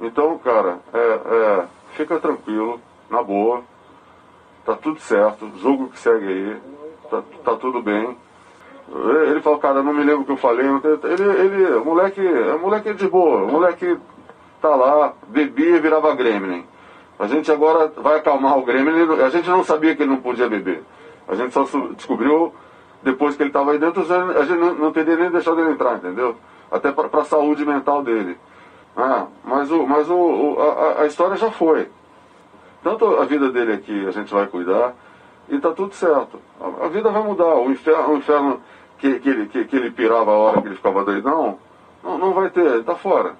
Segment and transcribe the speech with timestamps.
[0.00, 3.62] Então, cara, é, é, fica tranquilo, na boa.
[4.66, 5.48] Tá tudo certo.
[5.58, 6.56] Jogo que segue aí.
[7.08, 8.16] Tá, tá tudo bem.
[9.28, 10.66] Ele falou, cara, não me lembro o que eu falei.
[10.66, 12.20] Ele, ele, moleque,
[12.60, 13.46] moleque é de boa.
[13.46, 13.96] Moleque
[14.60, 16.66] tá lá, bebia e virava gremlin.
[17.20, 19.22] A gente agora vai acalmar o gremlin.
[19.22, 20.82] A gente não sabia que ele não podia beber.
[21.28, 21.62] A gente só
[21.94, 22.52] descobriu
[23.04, 25.96] depois que ele estava aí dentro, a gente não, não teria nem deixado ele entrar,
[25.96, 26.36] entendeu?
[26.70, 28.38] Até para a saúde mental dele.
[28.96, 31.88] Ah, mas o, mas o, o a, a, história já foi.
[32.82, 34.94] Tanto a vida dele aqui a gente vai cuidar
[35.48, 36.40] e tá tudo certo.
[36.60, 37.54] A, a vida vai mudar.
[37.56, 38.60] O inferno, o inferno
[38.98, 41.58] que, que, ele, que, que ele pirava a hora que ele ficava doidão,
[42.02, 43.36] não, não vai ter, ele tá fora.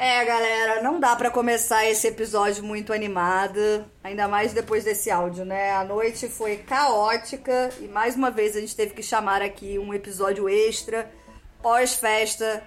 [0.00, 5.44] É, galera, não dá para começar esse episódio muito animado, ainda mais depois desse áudio,
[5.44, 5.72] né?
[5.72, 9.92] A noite foi caótica e mais uma vez a gente teve que chamar aqui um
[9.92, 11.10] episódio extra
[11.60, 12.62] pós-festa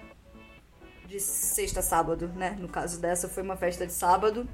[1.06, 2.54] de sexta sábado, né?
[2.60, 4.46] No caso dessa foi uma festa de sábado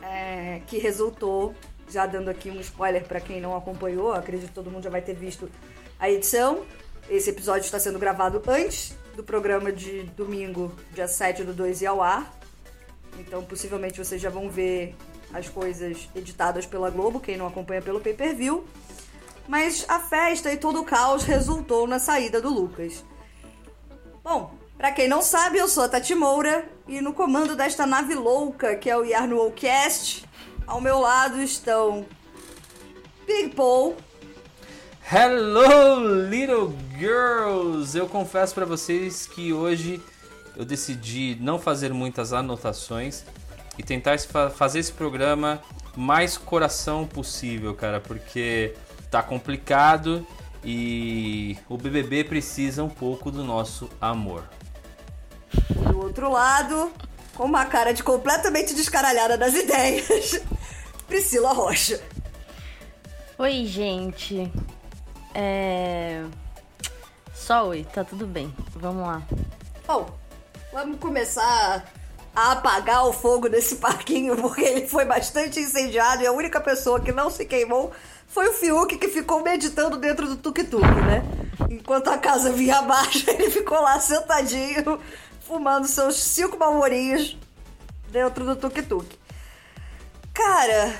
[0.00, 1.52] é, que resultou,
[1.90, 5.02] já dando aqui um spoiler para quem não acompanhou, acredito que todo mundo já vai
[5.02, 5.50] ter visto
[5.98, 6.62] a edição.
[7.10, 11.86] Esse episódio está sendo gravado antes do programa de domingo, dia 7 do 2 e
[11.86, 12.32] ao ar.
[13.18, 14.94] Então, possivelmente vocês já vão ver
[15.32, 18.66] as coisas editadas pela Globo, quem não acompanha pelo pay-per-view.
[19.48, 23.04] Mas a festa e todo o caos resultou na saída do Lucas.
[24.22, 28.14] Bom, para quem não sabe, eu sou a Tati Moura e no comando desta nave
[28.14, 30.24] louca que é o Yarno Cast,
[30.66, 32.06] ao meu lado estão
[33.26, 33.96] Big Paul.
[35.14, 37.94] Hello, little girls!
[37.94, 40.02] Eu confesso para vocês que hoje
[40.56, 43.22] eu decidi não fazer muitas anotações
[43.76, 44.18] e tentar
[44.56, 45.60] fazer esse programa
[45.94, 48.74] mais coração possível, cara, porque
[49.10, 50.26] tá complicado
[50.64, 54.48] e o BBB precisa um pouco do nosso amor.
[55.90, 56.90] Do outro lado,
[57.34, 60.40] com uma cara de completamente descaralhada das ideias,
[61.06, 62.00] Priscila Rocha.
[63.36, 64.50] Oi, gente.
[65.34, 66.24] É.
[67.34, 68.54] Só oi, tá tudo bem.
[68.74, 69.22] Vamos lá.
[69.86, 70.08] Bom,
[70.72, 71.84] vamos começar
[72.34, 77.00] a apagar o fogo desse parquinho, porque ele foi bastante incendiado e a única pessoa
[77.00, 77.92] que não se queimou
[78.26, 81.22] foi o Fiuk que ficou meditando dentro do tuk-tuk, né?
[81.68, 84.98] Enquanto a casa vinha abaixo, ele ficou lá sentadinho,
[85.40, 87.36] fumando seus cinco malmorinhos
[88.10, 89.06] dentro do tuk-tuk.
[90.32, 90.94] Cara,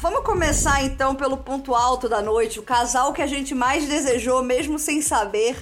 [0.00, 4.44] Vamos começar então pelo ponto alto da noite, o casal que a gente mais desejou,
[4.44, 5.58] mesmo sem saber.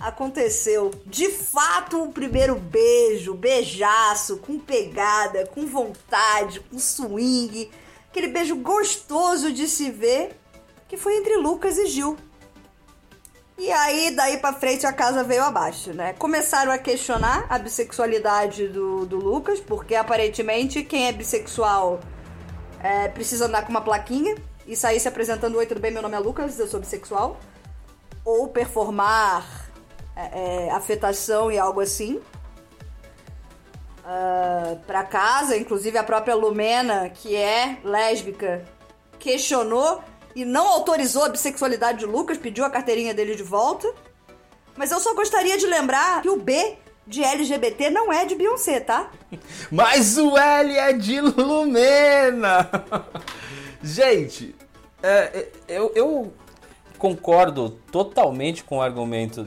[0.00, 0.90] Aconteceu.
[1.04, 7.70] De fato, o primeiro beijo, beijaço, com pegada, com vontade, com swing.
[8.08, 10.34] Aquele beijo gostoso de se ver,
[10.88, 12.16] que foi entre Lucas e Gil.
[13.58, 16.14] E aí, daí pra frente, a casa veio abaixo, né?
[16.14, 22.00] Começaram a questionar a bissexualidade do, do Lucas, porque aparentemente quem é bissexual
[22.84, 24.36] é, precisa andar com uma plaquinha
[24.66, 25.90] e sair se apresentando: Oi, tudo bem?
[25.90, 27.40] Meu nome é Lucas, eu sou bissexual.
[28.22, 29.70] Ou performar
[30.14, 32.20] é, é, afetação e algo assim.
[34.04, 38.62] Uh, pra casa, inclusive a própria Lumena, que é lésbica,
[39.18, 40.02] questionou
[40.36, 43.90] e não autorizou a bissexualidade de Lucas, pediu a carteirinha dele de volta.
[44.76, 46.76] Mas eu só gostaria de lembrar que o B
[47.06, 49.10] de LGBT não é de Beyoncé, tá?
[49.70, 52.70] Mas o L é de Lumena!
[53.82, 54.54] Gente,
[55.02, 56.32] é, é, eu, eu,
[56.96, 59.46] concordo totalmente com o argumento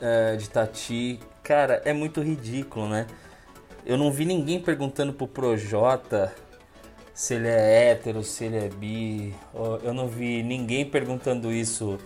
[0.00, 1.18] é, de Tati.
[1.42, 3.08] Cara, é muito ridículo, né?
[3.84, 6.32] Eu não vi ninguém perguntando pro Projota
[7.12, 9.34] se ele é hétero, se ele é bi.
[9.82, 11.98] Eu não vi ninguém perguntando isso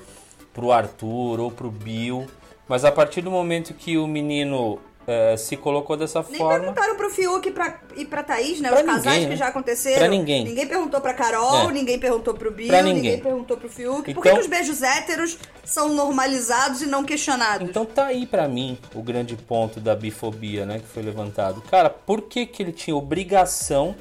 [0.54, 2.26] pro Arthur ou pro Bill.
[2.68, 6.58] Mas a partir do momento que o menino uh, se colocou dessa Nem forma.
[6.58, 8.68] perguntaram pro Fiuk e pra, e pra Thaís, né?
[8.70, 9.36] Pra Os casais ninguém, que né?
[9.36, 9.98] já aconteceram.
[9.98, 10.44] Pra ninguém.
[10.44, 11.72] Ninguém perguntou pra Carol, É.
[11.72, 13.20] ninguém perguntou pro Bill, Pra ninguém.
[13.20, 14.02] perguntou pro Fiuk.
[14.02, 17.68] Por Então- que, que os beijos héteros são normalizados e não questionados?
[17.68, 21.60] Então tá aí pra mim o grande ponto da bifobia, né, que foi levantado.
[21.70, 23.94] Cara, por que que ele tinha obrigação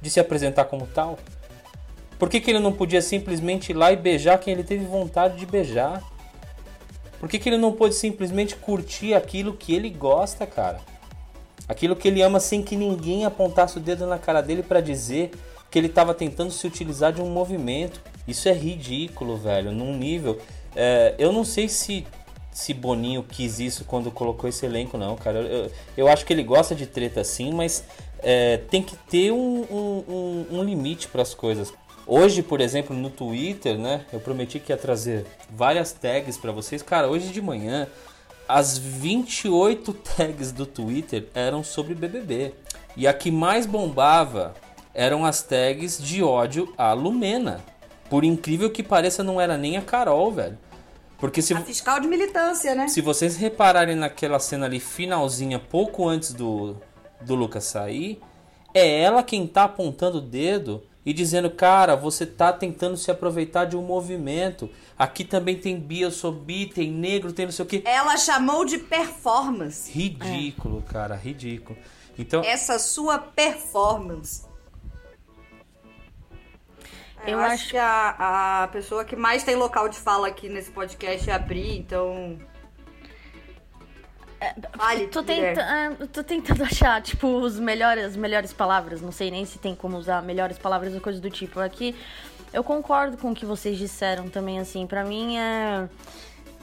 [0.00, 1.18] de se apresentar como tal?
[2.16, 5.36] Por que que ele não podia simplesmente ir lá e beijar quem ele teve vontade
[5.36, 6.00] de beijar?
[7.18, 10.80] Por que que ele não pôde simplesmente curtir aquilo que ele gosta, cara?
[11.68, 15.32] Aquilo que ele ama sem que ninguém apontasse o dedo na cara dele pra dizer
[15.70, 18.00] que ele tava tentando se utilizar de um movimento.
[18.26, 20.38] Isso é ridículo, velho, num nível.
[20.74, 22.06] é, eu não sei se
[22.50, 25.38] se Boninho quis isso quando colocou esse elenco, não, cara.
[25.40, 27.84] Eu, eu acho que ele gosta de treta sim, mas
[28.20, 31.72] é, tem que ter um, um, um- um limite para as coisas.
[32.10, 34.06] Hoje, por exemplo, no Twitter, né?
[34.10, 36.80] Eu prometi que ia trazer várias tags para vocês.
[36.80, 37.86] Cara, hoje de manhã,
[38.48, 42.54] as 28 tags do Twitter eram sobre BBB.
[42.96, 44.54] E a que mais bombava
[44.94, 47.62] eram as tags de ódio à Lumena.
[48.08, 50.58] Por incrível que pareça, não era nem a Carol, velho.
[51.18, 52.88] Porque se, A fiscal de militância, né?
[52.88, 56.74] se vocês repararem naquela cena ali, finalzinha, pouco antes do,
[57.20, 58.18] do Lucas sair,
[58.72, 63.64] é ela quem tá apontando o dedo e dizendo, cara, você tá tentando se aproveitar
[63.64, 64.68] de um movimento.
[64.98, 67.82] Aqui também tem bi, eu sou bi, tem negro, tem não sei o que.
[67.86, 69.90] Ela chamou de performance.
[69.90, 71.78] Ridículo, cara, ridículo.
[72.18, 74.44] Então, Essa sua performance.
[77.26, 80.46] Eu, Eu acho, acho- que a, a pessoa que mais tem local de fala aqui
[80.48, 82.38] nesse podcast é a Pri, então.
[84.76, 89.00] Fale, Tô, tenta, ah, tô tentando achar, tipo, os melhores, as melhores palavras.
[89.00, 91.60] Não sei nem se tem como usar melhores palavras ou coisa do tipo.
[91.60, 91.94] Aqui,
[92.52, 94.86] eu concordo com o que vocês disseram também, assim.
[94.86, 95.88] Pra mim, é...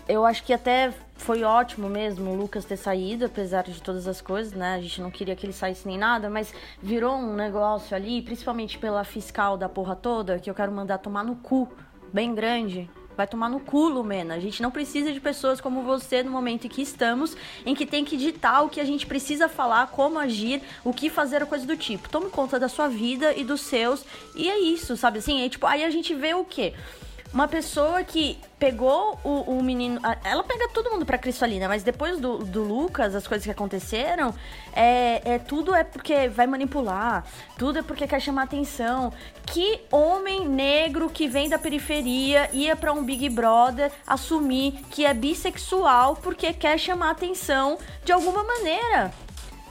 [0.07, 4.21] Eu acho que até foi ótimo mesmo o Lucas ter saído, apesar de todas as
[4.21, 4.75] coisas, né?
[4.75, 8.78] A gente não queria que ele saísse nem nada, mas virou um negócio ali, principalmente
[8.78, 11.68] pela fiscal da porra toda, que eu quero mandar tomar no cu,
[12.13, 12.88] bem grande.
[13.15, 14.35] Vai tomar no cu, Lumena.
[14.35, 17.35] A gente não precisa de pessoas como você no momento em que estamos,
[17.65, 21.09] em que tem que ditar o que a gente precisa falar, como agir, o que
[21.09, 22.09] fazer, coisa do tipo.
[22.09, 24.03] Tome conta da sua vida e dos seus.
[24.35, 25.45] E é isso, sabe assim?
[25.45, 26.73] É, tipo, aí a gente vê o quê?
[27.35, 29.99] Uma pessoa que pegou o, o menino.
[30.23, 34.33] Ela pega todo mundo pra Cristalina, mas depois do, do Lucas, as coisas que aconteceram,
[34.71, 37.25] é, é tudo é porque vai manipular,
[37.57, 39.11] tudo é porque quer chamar atenção.
[39.45, 45.13] Que homem negro que vem da periferia ia pra um Big Brother assumir que é
[45.13, 49.11] bissexual porque quer chamar atenção de alguma maneira?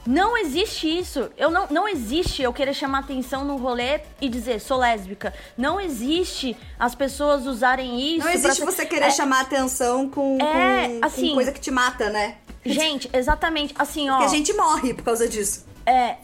[0.05, 1.29] Não existe isso.
[1.37, 5.33] Eu não, não existe eu querer chamar atenção no rolê e dizer sou lésbica.
[5.57, 8.25] Não existe as pessoas usarem isso.
[8.25, 11.59] Não existe pra- você querer É, chamar atenção com, É, com- assim- com coisa que
[11.59, 12.37] te mata, né?
[12.65, 13.73] Gente, exatamente.
[13.77, 14.17] Assim, ó.
[14.17, 15.65] Porque a gente morre por causa disso.
[15.85, 16.17] É.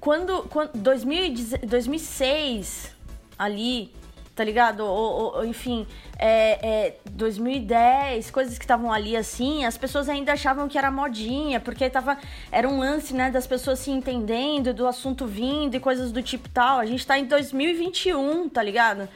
[0.00, 0.46] Quando.
[0.50, 2.90] quando 2010 2006,
[3.38, 3.92] ali,
[4.36, 4.80] tá ligado?
[4.80, 5.86] Ou, ou- enfim,
[6.18, 11.58] é, é, 2010, coisas que estavam ali assim, as pessoas ainda achavam que era modinha,
[11.58, 12.18] porque tava.
[12.52, 16.48] Era um lance, né, das pessoas se entendendo, do assunto vindo e coisas do tipo
[16.50, 16.78] tal.
[16.78, 19.08] A gente tá em 2021, tá ligado?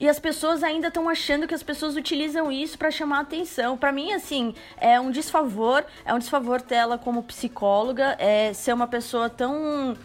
[0.00, 3.76] E as pessoas ainda estão achando que as pessoas utilizam isso pra chamar atenção.
[3.78, 8.72] Pra mim, assim, é um desfavor, é um desfavor ter ela como psicóloga, é ser
[8.72, 9.96] uma pessoa tão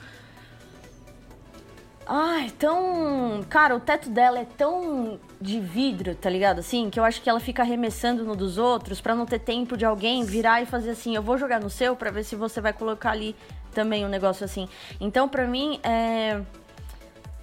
[2.11, 3.45] Ai, tão.
[3.47, 6.57] Cara, o teto dela é tão de vidro, tá ligado?
[6.57, 9.77] Assim, que eu acho que ela fica arremessando no dos outros pra não ter tempo
[9.77, 12.59] de alguém virar e fazer assim: eu vou jogar no seu pra ver se você
[12.59, 13.35] vai colocar ali
[13.75, 14.67] também um negócio assim.
[14.99, 16.41] Então, pra mim, é.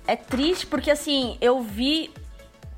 [0.05, 2.11] É triste porque, assim, eu vi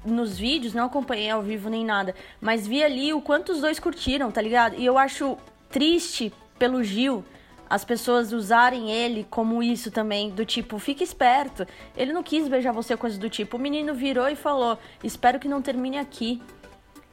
[0.04, 3.78] nos vídeos, não acompanhei ao vivo nem nada, mas vi ali o quanto os dois
[3.78, 4.76] curtiram, tá ligado?
[4.76, 5.38] E eu acho
[5.70, 7.24] triste pelo Gil
[7.68, 11.66] as pessoas usarem ele como isso também, do tipo, fica esperto.
[11.96, 13.56] Ele não quis beijar você, coisa do tipo.
[13.56, 16.40] O menino virou e falou: Espero que não termine aqui.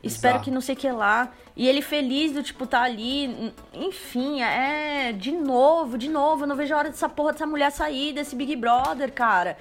[0.03, 0.45] Espero Exato.
[0.45, 1.31] que não sei o que lá.
[1.55, 3.53] E ele feliz do tipo, tá ali.
[3.73, 5.11] Enfim, é.
[5.11, 6.43] De novo, de novo.
[6.43, 9.57] Eu não vejo a hora dessa porra dessa mulher sair desse Big Brother, cara.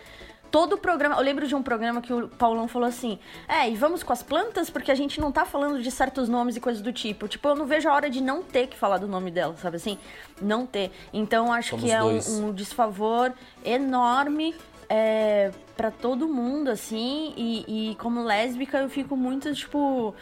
[0.55, 1.17] Todo o programa.
[1.17, 3.19] Eu lembro de um programa que o Paulão falou assim:
[3.49, 6.55] É, e vamos com as plantas, porque a gente não tá falando de certos nomes
[6.55, 7.27] e coisas do tipo.
[7.27, 9.79] Tipo, eu não vejo a hora de não ter que falar do nome dela, sabe
[9.79, 9.99] assim?
[10.41, 10.93] Não ter.
[11.13, 13.33] Então acho Somos que é um, um desfavor
[13.65, 14.55] enorme
[14.89, 17.35] é, para todo mundo, assim.
[17.37, 20.15] E, e como lésbica, eu fico muito, tipo.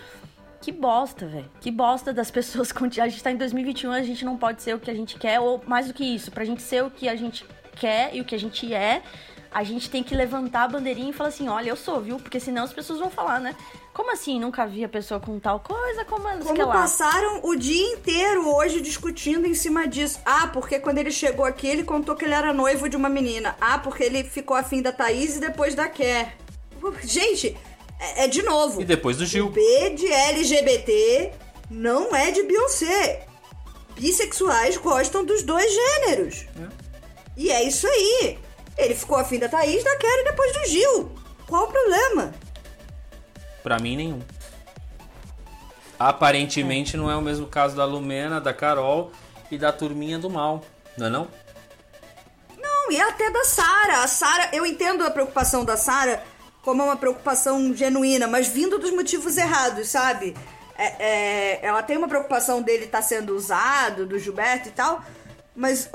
[0.63, 1.51] Que bosta, velho.
[1.61, 2.73] Que bosta das pessoas.
[2.73, 5.19] com- A gente tá em 2021, a gente não pode ser o que a gente
[5.19, 6.31] quer, ou mais do que isso.
[6.33, 7.45] Pra gente ser o que a gente
[7.77, 9.03] quer e o que a gente é,
[9.55, 12.17] a gente tem que levantar a bandeirinha e falar assim: olha, eu sou, viu?
[12.17, 13.55] Porque senão as pessoas vão falar, né?
[13.93, 14.41] Como assim?
[14.41, 16.05] Nunca vi a pessoa com tal coisa?
[16.05, 20.19] Como, o Como passaram o dia inteiro hoje discutindo em cima disso.
[20.25, 23.55] Ah, porque quando ele chegou aqui, ele contou que ele era noivo de uma menina.
[23.61, 26.35] Ah, porque ele ficou afim da Thaís e depois da Ker.
[27.03, 27.57] Gente,
[28.01, 28.81] é, é de novo.
[28.81, 29.51] E depois do O Gil.
[29.51, 31.33] B de LGBT
[31.71, 33.27] não é de Beyoncé.
[33.95, 36.47] Bissexuais gostam dos dois gêneros.
[37.37, 38.39] E é isso aí.
[38.77, 41.13] Ele ficou afim da Thaís, da Ker e depois do Gil.
[41.47, 42.33] Qual o problema?
[43.63, 44.21] Pra mim, nenhum.
[45.99, 49.13] Aparentemente não é o mesmo caso da Lumena, da Carol
[49.51, 50.65] e da turminha do mal,
[50.97, 51.29] não é não?
[52.59, 54.03] Não, e até da Sara.
[54.03, 56.25] A Sara, eu entendo a preocupação da Sara
[56.63, 60.35] como uma preocupação genuína, mas vindo dos motivos errados, sabe?
[60.77, 65.05] É, é, ela tem uma preocupação dele estar sendo usado, do Gilberto e tal,
[65.55, 65.91] Mas uh,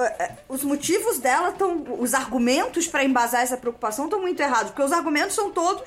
[0.48, 1.84] os motivos dela estão.
[2.00, 4.72] Os argumentos para embasar essa preocupação estão muito errados.
[4.72, 5.84] Porque os argumentos são todos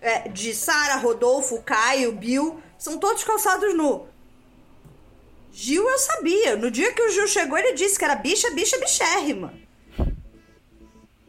[0.00, 4.06] é, de Sara, Rodolfo, Caio, Bill, são todos calçados nu.
[5.52, 6.56] Gil eu sabia.
[6.56, 9.54] No dia que o Gil chegou, ele disse que era bicha, bicha, bichérrima.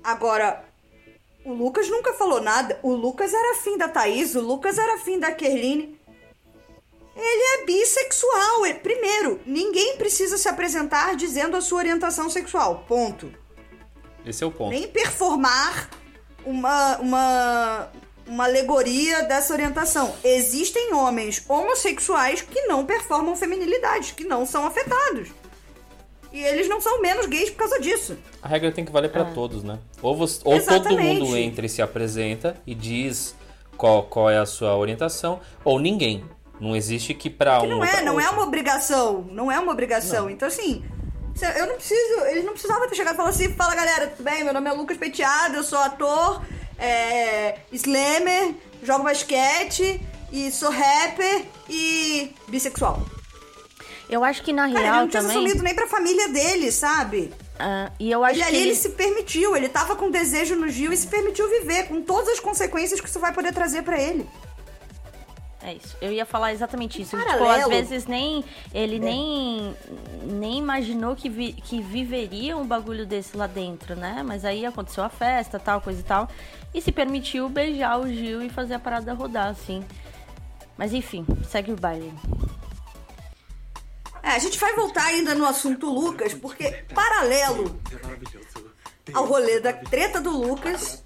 [0.03, 0.65] Agora,
[1.45, 2.79] o Lucas nunca falou nada.
[2.81, 5.99] O Lucas era afim da Thaís, o Lucas era afim da Kerline.
[7.15, 8.61] Ele é bissexual.
[8.81, 12.85] primeiro, ninguém precisa se apresentar dizendo a sua orientação sexual.
[12.87, 13.31] Ponto.
[14.25, 14.71] Esse é o ponto.
[14.71, 15.89] Nem performar
[16.45, 17.91] uma, uma,
[18.25, 20.15] uma alegoria dessa orientação.
[20.23, 25.29] Existem homens homossexuais que não performam feminilidade, que não são afetados.
[26.31, 28.17] E eles não são menos gays por causa disso.
[28.41, 29.31] A regra tem que valer para ah.
[29.33, 29.77] todos, né?
[30.01, 33.35] Ou, você, ou todo mundo entra e se apresenta e diz
[33.77, 36.25] qual, qual é a sua orientação, ou ninguém.
[36.59, 37.67] Não existe que pra um.
[37.67, 39.27] Não é, não é uma obrigação.
[39.31, 40.25] Não é uma obrigação.
[40.25, 40.29] Não.
[40.29, 40.83] Então, assim,
[41.55, 42.21] eu não preciso.
[42.25, 44.43] Eles não precisavam ter chegado e falar assim: fala galera, tudo bem?
[44.43, 46.41] Meu nome é Lucas Penteado, eu sou ator,
[46.77, 49.99] é, slammer, jogo basquete,
[50.31, 53.01] e sou rapper e bissexual.
[54.09, 55.37] Eu acho que na Cara, real ele não tinha também...
[55.37, 57.33] assumido nem pra família dele, sabe?
[57.53, 58.69] Uh, e eu acho ele, que ali ele...
[58.69, 62.29] ele se permitiu, ele tava com desejo no Gil e se permitiu viver, com todas
[62.29, 64.27] as consequências que isso vai poder trazer para ele.
[65.63, 65.95] É isso.
[66.01, 67.17] Eu ia falar exatamente isso.
[67.17, 68.43] Tipo, às vezes nem
[68.73, 68.99] ele é.
[68.99, 69.75] nem
[70.23, 74.21] nem imaginou que, vi, que viveria um bagulho desse lá dentro, né?
[74.25, 76.29] Mas aí aconteceu a festa, tal, coisa e tal,
[76.73, 79.85] e se permitiu beijar o Gil e fazer a parada rodar, assim.
[80.77, 82.13] Mas enfim, segue o baile.
[84.21, 87.79] É, a gente vai voltar ainda no assunto Lucas, porque paralelo
[89.13, 91.01] ao rolê da treta do Lucas,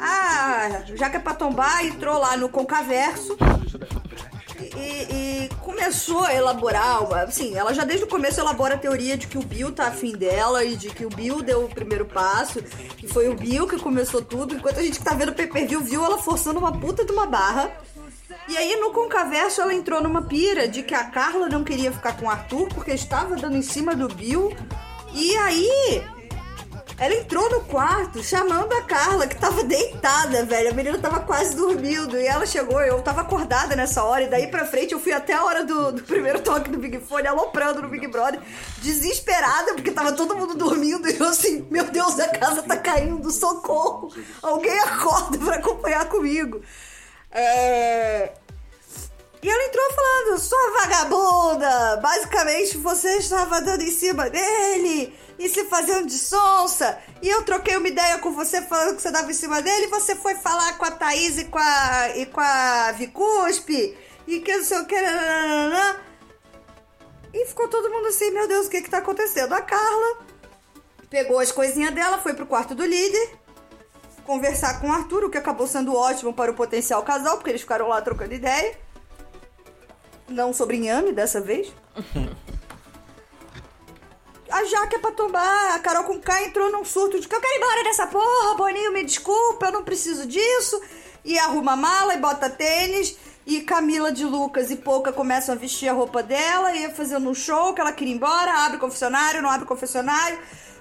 [0.00, 3.36] a Jaca Patombá entrou lá no Concaverso
[4.60, 9.28] e, e, começou a elaborar, assim, ela já desde o começo elabora a teoria de
[9.28, 12.60] que o Bill tá afim dela e de que o Bill deu o primeiro passo,
[12.96, 16.04] que foi o Bill que começou tudo, enquanto a gente tá vendo o pay-per-view, viu
[16.04, 17.70] ela forçando uma puta de uma barra.
[18.48, 22.16] E aí no Concaverso ela entrou numa pira de que a Carla não queria ficar
[22.16, 24.54] com o Arthur porque estava dando em cima do Bill.
[25.14, 26.02] E aí
[26.98, 30.70] ela entrou no quarto chamando a Carla, que tava deitada, velho.
[30.70, 32.18] A menina tava quase dormindo.
[32.18, 34.24] E ela chegou, eu tava acordada nessa hora.
[34.24, 36.98] E daí pra frente eu fui até a hora do, do primeiro toque do Big
[36.98, 38.40] Fone, aloprando no Big Brother,
[38.82, 41.08] desesperada, porque tava todo mundo dormindo.
[41.08, 44.12] E eu assim, meu Deus, a casa tá caindo, socorro!
[44.42, 46.60] Alguém acorda pra acompanhar comigo.
[47.30, 48.07] É...
[49.40, 51.96] E ela entrou falando, sua vagabunda!
[51.98, 56.98] Basicamente, você estava dando em cima dele e se fazendo de sonsa.
[57.22, 59.86] E eu troquei uma ideia com você falando que você dava em cima dele.
[59.86, 63.96] E você foi falar com a Thaís e com a, e com a Vicuspe.
[64.26, 64.96] E que não sei o que.
[67.32, 69.52] E ficou todo mundo assim: Meu Deus, o que que tá acontecendo?
[69.52, 70.18] A Carla
[71.08, 73.38] pegou as coisinhas dela, foi pro quarto do líder.
[74.26, 77.62] Conversar com o Arthur, o que acabou sendo ótimo para o potencial casal, porque eles
[77.62, 78.76] ficaram lá trocando ideia.
[80.28, 81.72] Não sobre inhame dessa vez.
[84.50, 85.74] a Jaque é pra tombar.
[85.74, 88.54] A Carol com K entrou num surto de que eu quero ir embora dessa porra,
[88.56, 90.80] Boninho, me desculpa, eu não preciso disso.
[91.24, 93.16] E arruma mala e bota tênis.
[93.46, 97.34] E Camila de Lucas e Pouca começam a vestir a roupa dela e fazendo um
[97.34, 98.66] show que ela queria ir embora.
[98.66, 100.38] Abre confessionário, não abre confessionário.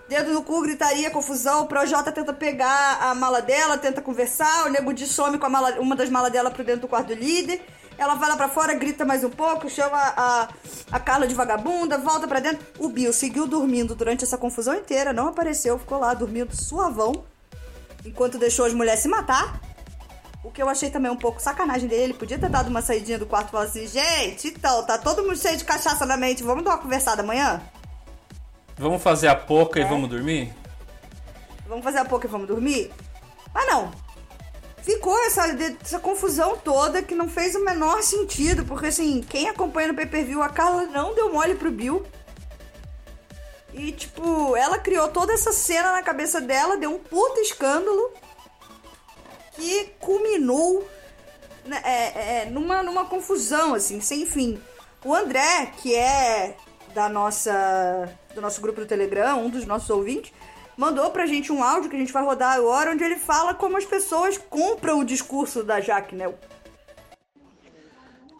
[0.09, 1.63] Dedo no cu, gritaria, confusão.
[1.63, 4.65] O Projota tenta pegar a mala dela, tenta conversar.
[4.65, 7.07] O Nego de some com a mala, uma das malas dela pro dentro do quarto
[7.07, 7.61] do líder.
[7.97, 10.47] Ela vai lá pra fora, grita mais um pouco, chama a,
[10.91, 12.65] a Carla de vagabunda, volta pra dentro.
[12.77, 17.23] O Bill seguiu dormindo durante essa confusão inteira, não apareceu, ficou lá dormindo suavão,
[18.05, 19.59] enquanto deixou as mulheres se matar.
[20.43, 22.13] O que eu achei também um pouco sacanagem dele.
[22.13, 25.37] Podia ter dado uma saidinha do quarto e falar assim: gente, então, tá todo mundo
[25.37, 27.61] cheio de cachaça na mente, vamos dar uma conversada amanhã?
[28.77, 29.81] Vamos fazer a pouca é.
[29.81, 30.53] e vamos dormir?
[31.67, 32.91] Vamos fazer a pouca e vamos dormir?
[33.53, 33.91] Mas não,
[34.87, 35.45] ficou essa,
[35.83, 40.41] essa confusão toda que não fez o menor sentido, porque assim, quem acompanha no pay-per-view,
[40.41, 42.05] a Carla não deu mole pro Bill.
[43.73, 48.13] E tipo, ela criou toda essa cena na cabeça dela, deu um puta escândalo
[49.51, 50.87] que culminou
[51.65, 54.57] né, é, é, numa, numa confusão, assim, sem fim.
[55.03, 56.55] O André, que é
[56.93, 60.31] da nossa do nosso grupo do Telegram, um dos nossos ouvintes,
[60.77, 63.75] mandou pra gente um áudio que a gente vai rodar agora, onde ele fala como
[63.75, 66.31] as pessoas compram o discurso da Jaque, né?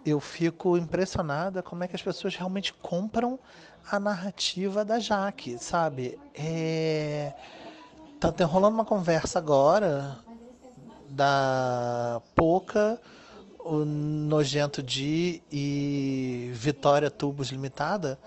[0.05, 3.37] Eu fico impressionada como é que as pessoas realmente compram
[3.91, 6.17] a narrativa da Jaque, sabe?
[6.33, 7.33] É...
[8.19, 10.17] Tá rolando uma conversa agora
[11.09, 12.99] da Poca,
[13.59, 18.17] o Nojento Di e Vitória Tubos Limitada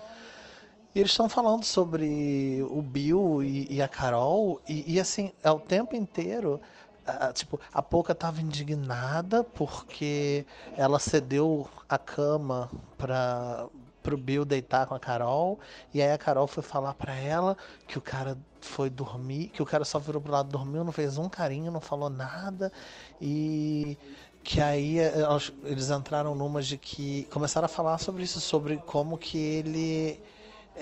[0.93, 5.49] E eles estão falando sobre o Bill e, e a Carol, e, e, assim, é
[5.51, 6.61] o tempo inteiro.
[7.05, 10.45] a- tipo, a Poca tava indignada porque
[10.77, 13.67] ela cedeu a cama para
[14.03, 15.59] pro Bill deitar com a Carol,
[15.93, 17.55] e aí a Carol foi falar pra ela
[17.87, 21.17] que o cara foi dormir, que o cara só virou pro lado, dormiu, não fez
[21.19, 22.71] um carinho, não falou nada,
[23.19, 23.97] e
[24.43, 29.17] que aí elas- eles entraram numas de que começaram a falar sobre isso, sobre como
[29.17, 30.19] que ele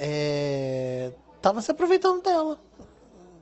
[0.02, 2.58] é, tava se aproveitando dela,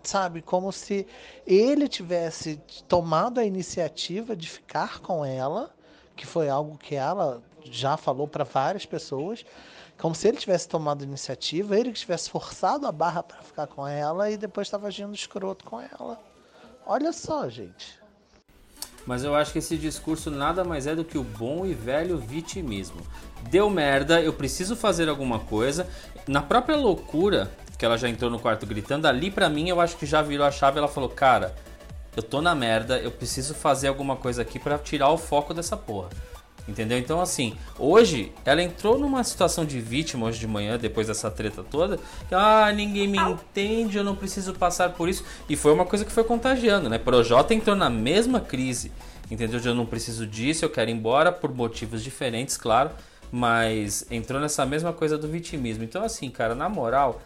[0.02, 0.42] sabe?
[0.42, 1.06] Como se
[1.46, 5.72] ele tivesse tomado a iniciativa de ficar com ela,
[6.16, 9.46] que foi algo que ela já falou para várias pessoas,
[10.00, 13.68] como se ele tivesse tomado a iniciativa, ele que tivesse forçado a barra para ficar
[13.68, 16.20] com ela e depois estava agindo escroto com ela.
[16.88, 18.00] Olha só, gente.
[19.08, 22.18] Mas eu acho que esse discurso nada mais é do que o bom e velho
[22.18, 23.02] vitimismo.
[23.50, 25.88] Deu merda, eu preciso fazer alguma coisa.
[26.28, 29.96] Na própria loucura, que ela já entrou no quarto gritando, ali pra mim eu acho
[29.96, 30.78] que já virou a chave.
[30.78, 31.56] Ela falou: Cara,
[32.18, 35.78] eu tô na merda, eu preciso fazer alguma coisa aqui pra tirar o foco dessa
[35.78, 36.10] porra.
[36.68, 36.98] Entendeu?
[36.98, 41.64] Então, assim, hoje ela entrou numa situação de vítima hoje de manhã, depois dessa treta
[41.64, 41.98] toda.
[42.28, 45.24] Que, ah, ninguém me entende, eu não preciso passar por isso.
[45.48, 46.98] E foi uma coisa que foi contagiando, né?
[46.98, 48.92] Projota entrou na mesma crise,
[49.32, 49.60] entendeu?
[49.60, 52.92] De eu não preciso disso, eu quero ir embora por motivos diferentes, claro.
[53.32, 55.84] Mas entrou nessa mesma coisa do vitimismo.
[55.84, 57.22] Então, assim, cara, na moral,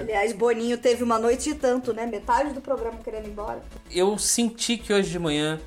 [0.00, 2.04] Aliás, Boninho teve uma noite e tanto, né?
[2.04, 3.62] Metade do programa querendo ir embora.
[3.90, 5.58] eu senti que hoje de manhã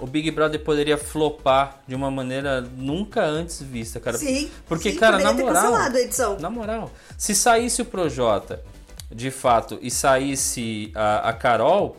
[0.00, 4.16] o Big Brother poderia flopar de uma maneira nunca antes vista, cara.
[4.16, 4.50] Sim.
[4.66, 5.72] Porque, sim, cara, na moral.
[6.40, 8.62] Na moral, se saísse o Projota,
[9.10, 11.96] de fato, e saísse a, a Carol,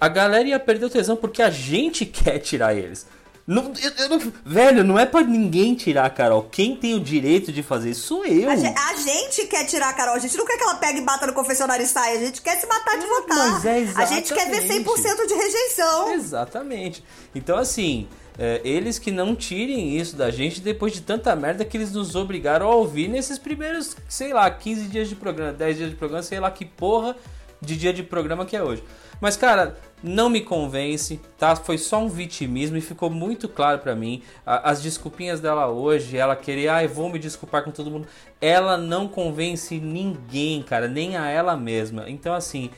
[0.00, 3.06] a galera ia perder o tesão porque a gente quer tirar eles.
[3.46, 6.44] Não, eu- eu não- velho, não é pra ninguém tirar a Carol.
[6.50, 8.48] Quem tem o direito de fazer isso sou eu.
[8.48, 11.00] A, ge- a gente quer tirar a Carol, a gente não quer que ela pegue
[11.00, 13.50] e bata no confessionário e saia, a gente quer se matar de votar.
[13.52, 14.84] mas é a gente quer ver exatamente.
[15.02, 16.12] 100% de rejeição.
[16.14, 17.04] Exatamente.
[17.34, 21.76] Então, assim, é, eles que não tirem isso da gente depois de tanta merda que
[21.76, 25.90] eles nos obrigaram a ouvir nesses primeiros, sei lá, 15 dias de programa, 10 dias
[25.90, 27.14] de programa, sei lá que porra
[27.60, 28.82] de dia de programa que é hoje.
[29.24, 31.56] Mas, cara, não me convence, tá?
[31.56, 34.22] Foi só um vitimismo e ficou muito claro pra mim.
[34.44, 38.06] As desculpinhas dela hoje, ela querer, ai, vou me desculpar com todo mundo.
[38.38, 42.04] Ela não convence ninguém, cara, nem a ela mesma.
[42.06, 42.68] Então, assim,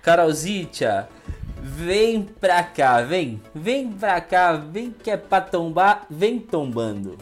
[0.00, 1.08] Carolzitia,
[1.60, 3.42] vem pra cá, vem.
[3.52, 7.18] Vem pra cá, vem que é pra tombar, vem tombando.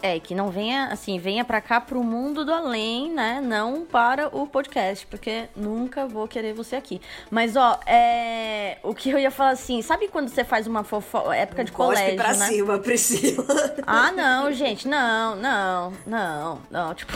[0.00, 3.40] É, que não venha, assim, venha pra cá pro mundo do além, né?
[3.42, 7.00] Não para o podcast, porque nunca vou querer você aqui.
[7.30, 8.78] Mas, ó, é.
[8.84, 11.34] O que eu ia falar assim, sabe quando você faz uma fofoca.
[11.34, 12.46] Época de Cospe colégio, pra né?
[12.46, 13.44] cima, Priscila.
[13.84, 16.94] Ah, não, gente, não, não, não, não.
[16.94, 17.12] Tipo,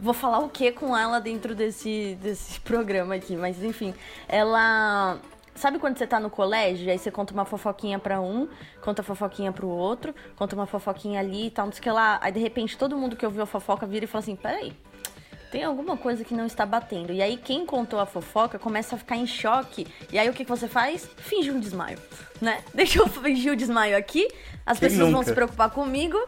[0.00, 3.94] vou falar o que com ela dentro desse, desse programa aqui, mas enfim,
[4.28, 5.18] ela.
[5.60, 8.48] Sabe quando você tá no colégio, aí você conta uma fofoquinha pra um,
[8.80, 12.18] conta fofoquinha pro outro, conta uma fofoquinha ali e tal, não sei o que lá.
[12.22, 14.72] Aí de repente todo mundo que ouviu a fofoca vira e fala assim: peraí,
[15.52, 17.12] tem alguma coisa que não está batendo.
[17.12, 19.86] E aí quem contou a fofoca começa a ficar em choque.
[20.10, 21.06] E aí o que, que você faz?
[21.18, 21.98] Finge um desmaio,
[22.40, 22.64] né?
[22.72, 24.26] Deixa eu fingir o desmaio aqui,
[24.64, 25.26] as Quem pessoas vão nunca?
[25.26, 26.18] se preocupar comigo.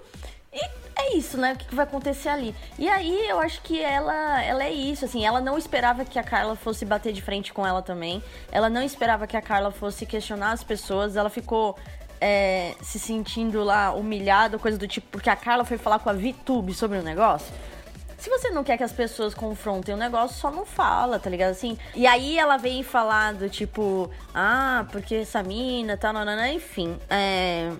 [0.96, 1.54] É isso, né?
[1.54, 2.54] O que, vai acontecer ali?
[2.78, 6.22] E aí eu acho que ela, ela é isso, assim, ela não esperava que a
[6.22, 8.22] Carla fosse bater de frente com ela também.
[8.50, 11.16] Ela não esperava que a Carla fosse questionar as pessoas.
[11.16, 11.76] Ela ficou
[12.20, 16.12] é, se sentindo lá humilhada, coisa do tipo, porque a Carla foi falar com a
[16.12, 17.52] VTube sobre o negócio.
[18.16, 21.50] Se você não quer que as pessoas confrontem o negócio, só não fala, tá ligado?
[21.50, 21.76] Assim.
[21.92, 26.96] E aí ela vem falar do tipo, ah, porque essa mina, tal, nanana, enfim.
[27.10, 27.72] É.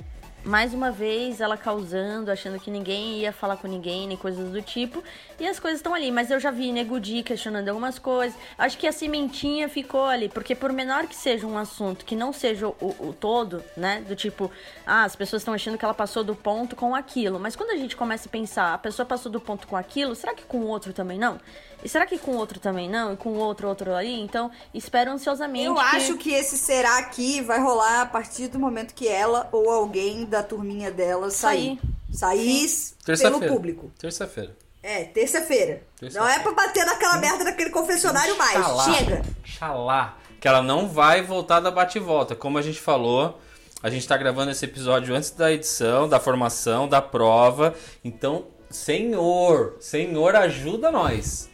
[0.44, 4.60] Mais uma vez ela causando, achando que ninguém ia falar com ninguém, nem coisas do
[4.60, 5.02] tipo.
[5.38, 6.10] E as coisas estão ali.
[6.10, 8.36] Mas eu já vi Nego Di questionando algumas coisas.
[8.58, 10.28] Acho que a cimentinha ficou ali.
[10.28, 14.02] Porque por menor que seja um assunto que não seja o, o todo, né?
[14.06, 14.50] Do tipo,
[14.84, 17.38] ah, as pessoas estão achando que ela passou do ponto com aquilo.
[17.38, 20.34] Mas quando a gente começa a pensar, a pessoa passou do ponto com aquilo, será
[20.34, 21.38] que com o outro também não?
[21.84, 23.12] E será que com outro também não?
[23.12, 24.20] E com outro, outro ali?
[24.20, 25.66] Então, espero ansiosamente.
[25.66, 29.68] Eu acho que esse será aqui vai rolar a partir do momento que ela ou
[29.68, 31.78] alguém da turminha dela sair.
[32.10, 32.66] Sair
[33.04, 33.54] pelo Terça-feira.
[33.54, 33.92] público.
[33.98, 34.56] Terça-feira.
[34.82, 35.82] É, terça-feira.
[36.00, 36.26] Terça-feira.
[36.26, 38.52] Não é pra bater naquela merda daquele confessionário mais.
[38.54, 38.94] Xalá.
[38.94, 39.22] Chega.
[39.44, 40.18] Xalá.
[40.40, 42.34] Que ela não vai voltar da bate-volta.
[42.34, 43.38] Como a gente falou,
[43.82, 47.74] a gente tá gravando esse episódio antes da edição, da formação, da prova.
[48.02, 51.48] Então, senhor, senhor, ajuda nós.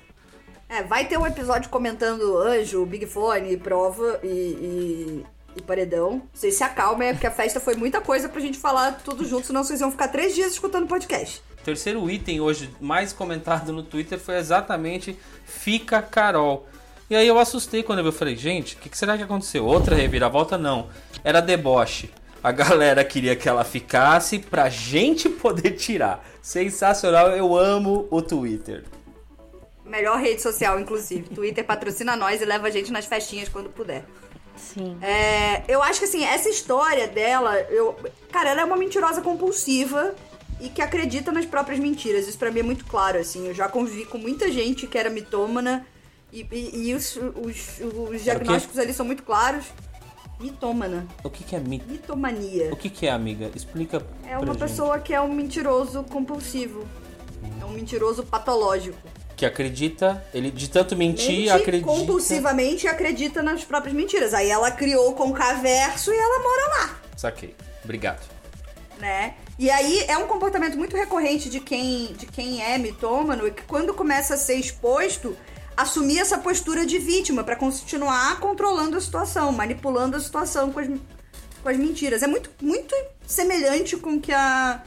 [0.68, 5.26] É, vai ter um episódio comentando anjo, Big Fone, prova e, e,
[5.58, 6.22] e paredão.
[6.32, 9.46] Vocês se acalmem, é porque a festa foi muita coisa pra gente falar tudo junto,
[9.46, 11.42] senão vocês vão ficar três dias escutando podcast.
[11.60, 16.66] O terceiro item hoje mais comentado no Twitter foi exatamente Fica Carol.
[17.10, 19.22] E aí eu assustei quando eu vi, eu falei, gente, o que, que será que
[19.22, 19.64] aconteceu?
[19.64, 20.58] Outra reviravolta?
[20.58, 20.88] Não.
[21.24, 22.10] Era deboche.
[22.42, 26.24] A galera queria que ela ficasse pra gente poder tirar.
[26.40, 28.84] Sensacional, eu amo o Twitter.
[29.84, 31.30] Melhor rede social, inclusive.
[31.34, 34.04] Twitter patrocina nós e leva a gente nas festinhas quando puder.
[34.58, 34.98] Sim.
[35.00, 37.96] É, eu acho que assim, essa história dela, eu,
[38.30, 40.14] cara, ela é uma mentirosa compulsiva
[40.60, 42.26] e que acredita nas próprias mentiras.
[42.28, 43.46] Isso pra mim é muito claro, assim.
[43.46, 45.86] Eu já convivi com muita gente que era mitômana
[46.32, 49.64] e, e, e os, os, os diagnósticos ali são muito claros.
[50.40, 51.06] Mitômana.
[51.24, 51.88] O que, que é mito?
[51.90, 52.72] Mitomania.
[52.72, 53.50] O que, que é, amiga?
[53.56, 54.58] Explica É pra uma gente.
[54.58, 56.86] pessoa que é um mentiroso compulsivo.
[57.60, 58.96] É um mentiroso patológico.
[59.38, 61.86] Que acredita, ele de tanto mentir, Mente acredita.
[61.86, 64.34] compulsivamente e acredita nas próprias mentiras.
[64.34, 67.00] Aí ela criou o Concaverso e ela mora lá.
[67.16, 67.54] Saquei.
[67.84, 68.20] Obrigado.
[68.98, 69.34] né?
[69.56, 73.62] E aí é um comportamento muito recorrente de quem, de quem é mitômano, é que
[73.62, 75.36] quando começa a ser exposto,
[75.76, 80.88] assumir essa postura de vítima pra continuar controlando a situação, manipulando a situação com as,
[81.62, 82.24] com as mentiras.
[82.24, 82.92] É muito, muito
[83.24, 84.82] semelhante com o que a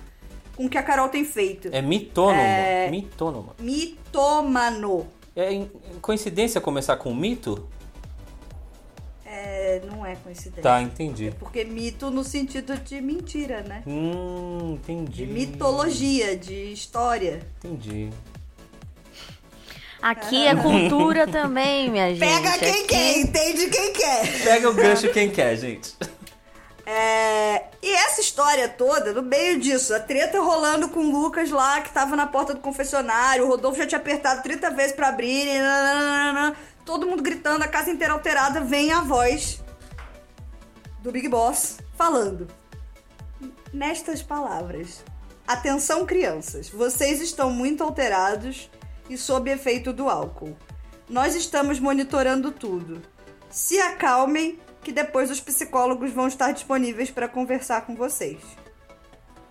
[0.55, 1.69] com o que a Carol tem feito.
[1.71, 2.39] É mitônomo.
[2.39, 2.89] É.
[2.89, 3.55] Mitônomo.
[3.59, 5.07] Mitômano.
[5.35, 5.65] É
[6.01, 7.67] coincidência começar com mito?
[9.25, 10.61] É, não é coincidência.
[10.61, 11.33] Tá, entendi.
[11.39, 13.81] Porque mito no sentido de mentira, né?
[13.87, 15.25] Hum, entendi.
[15.25, 17.41] De mitologia, de história.
[17.63, 18.09] Entendi.
[20.01, 22.19] Aqui é cultura também, minha gente.
[22.19, 24.43] Pega quem Aqui- quer, entende quem quer.
[24.43, 25.93] Pega o gancho quem quer, gente.
[26.85, 31.81] É, e essa história toda, no meio disso, a treta rolando com o Lucas lá,
[31.81, 35.47] que tava na porta do confessionário, o Rodolfo já tinha apertado 30 vezes pra abrir,
[35.47, 39.63] e todo mundo gritando, a casa inteira alterada, vem a voz
[40.99, 42.47] do Big Boss falando.
[43.73, 45.03] Nestas palavras.
[45.47, 48.69] Atenção, crianças, vocês estão muito alterados
[49.09, 50.55] e sob efeito do álcool.
[51.09, 53.01] Nós estamos monitorando tudo.
[53.49, 58.39] Se acalmem, que depois os psicólogos vão estar disponíveis para conversar com vocês.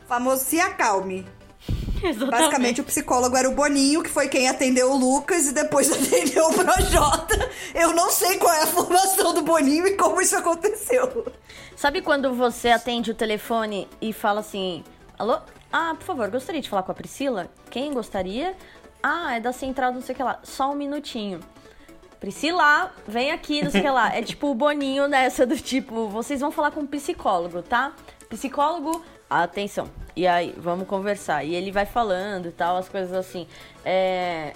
[0.07, 1.27] Famoso se acalme.
[2.03, 2.31] Exatamente.
[2.31, 6.49] Basicamente, o psicólogo era o Boninho, que foi quem atendeu o Lucas e depois atendeu
[6.49, 7.51] o Projota.
[7.75, 11.27] Eu não sei qual é a formação do Boninho e como isso aconteceu.
[11.77, 14.83] Sabe quando você atende o telefone e fala assim:
[15.19, 15.39] Alô?
[15.73, 17.49] Ah, por favor, gostaria de falar com a Priscila?
[17.71, 18.57] Quem gostaria?
[19.03, 20.41] Ah, é da central, não sei o que lá.
[20.43, 21.41] Só um minutinho.
[22.21, 24.15] Priscila, vem aqui, não sei o que lá.
[24.15, 27.93] É tipo o Boninho nessa do tipo: vocês vão falar com um psicólogo, tá?
[28.29, 29.89] Psicólogo, atenção.
[30.15, 31.45] E aí, vamos conversar.
[31.45, 33.47] E ele vai falando e tal, as coisas assim.
[33.85, 34.53] É.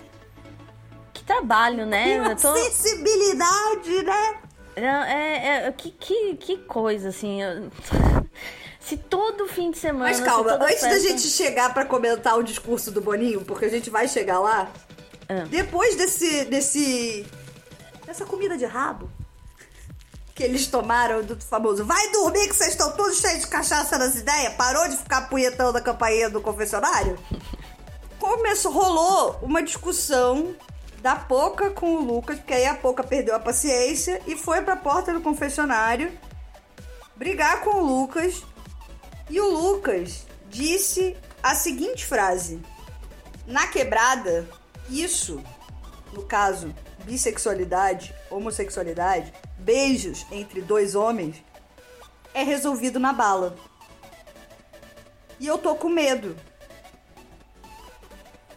[1.14, 2.18] Que trabalho, né?
[2.18, 4.34] Eu tô- sensibilidade, né?
[4.76, 7.40] não, é, é, que, que, que coisa, assim.
[7.42, 7.70] eu-
[8.80, 10.04] Se todo fim de semana.
[10.04, 13.70] Mas calma, antes da festa- gente chegar pra comentar o discurso do Boninho, porque a
[13.70, 14.70] gente vai chegar lá,
[15.26, 15.44] Ah.
[15.48, 17.24] depois desse, desse.
[18.04, 19.10] Dessa comida de rabo
[20.34, 24.16] que eles tomaram do famoso vai dormir que vocês estão todos cheios de cachaça nas
[24.16, 27.16] ideias, parou de ficar punhetão da campainha do confessionário?
[28.18, 30.56] Começou, rolou uma discussão
[31.00, 34.74] da Poca com o Lucas, porque aí a Poca perdeu a paciência e foi pra
[34.74, 36.10] porta do confessionário
[37.14, 38.42] brigar com o Lucas
[39.30, 42.60] e o Lucas disse a seguinte frase:
[43.46, 44.48] Na quebrada,
[44.88, 45.42] isso,
[46.12, 51.42] no caso, bissexualidade, homossexualidade, beijos entre dois homens,
[52.32, 53.56] é resolvido na bala.
[55.38, 56.36] E eu tô com medo.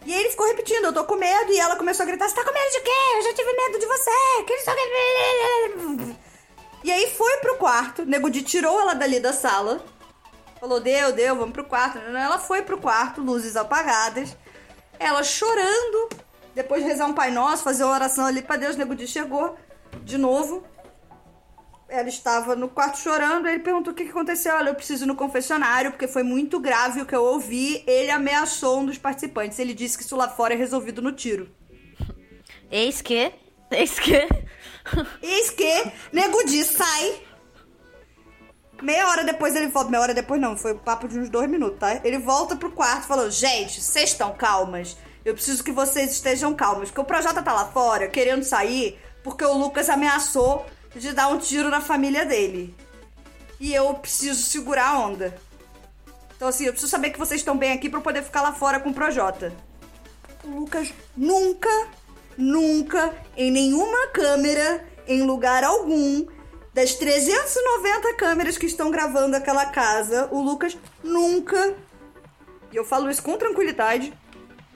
[0.04, 2.44] E ele ficou repetindo, eu tô com medo, e ela começou a gritar, você tá
[2.44, 2.90] com medo de quê?
[3.16, 4.54] Eu já tive medo de você, o quê."
[6.84, 9.84] E aí foi pro quarto, Nego Di tirou ela dali da sala,
[10.58, 11.98] falou, deu, deu, vamos pro quarto.
[11.98, 14.36] Ela foi pro quarto, luzes apagadas,
[14.98, 16.08] ela chorando,
[16.54, 19.56] depois de rezar um Pai Nosso, fazer uma oração ali pra Deus, Nego Di chegou
[20.02, 20.64] de novo.
[21.88, 24.54] Ela estava no quarto chorando, ele perguntou o que que aconteceu.
[24.54, 27.82] Olha, eu preciso ir no confessionário, porque foi muito grave o que eu ouvi.
[27.86, 29.58] Ele ameaçou um dos participantes.
[29.58, 31.48] Ele disse que isso lá fora é resolvido no tiro.
[32.70, 33.32] Eis que.
[33.70, 34.28] Eis que.
[35.22, 37.22] Eis que Nego Di sai.
[38.82, 39.90] Meia hora depois ele volta.
[39.90, 42.00] Meia hora depois não, foi um papo de uns dois minutos, tá?
[42.04, 44.96] Ele volta pro quarto e falou: Gente, vocês estão calmas?
[45.24, 46.88] Eu preciso que vocês estejam calmas.
[46.88, 51.38] Porque o Projota tá lá fora querendo sair porque o Lucas ameaçou de dar um
[51.38, 52.74] tiro na família dele.
[53.60, 55.36] E eu preciso segurar a onda.
[56.36, 58.80] Então, assim, eu preciso saber que vocês estão bem aqui eu poder ficar lá fora
[58.80, 59.52] com o Projota.
[60.44, 61.88] O Lucas nunca,
[62.36, 66.24] nunca, em nenhuma câmera, em lugar algum,
[66.72, 71.76] das 390 câmeras que estão gravando aquela casa, o Lucas nunca
[72.72, 74.12] e eu falo isso com tranquilidade,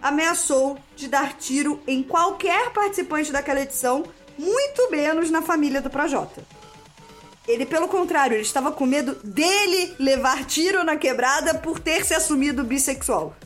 [0.02, 4.02] ameaçou de dar tiro em qualquer participante daquela edição,
[4.36, 6.44] muito menos na família do Projota.
[7.46, 12.14] Ele, pelo contrário, ele estava com medo dele levar tiro na quebrada por ter se
[12.14, 13.36] assumido bissexual.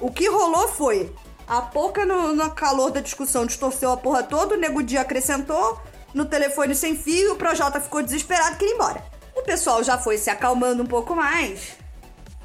[0.00, 1.12] O que rolou foi,
[1.46, 5.80] a pouca no, no calor da discussão distorceu a porra toda, o Nego Dia acrescentou,
[6.12, 9.04] no telefone sem fio, o Projota ficou desesperado e queria ir embora.
[9.34, 11.76] O pessoal já foi se acalmando um pouco mais,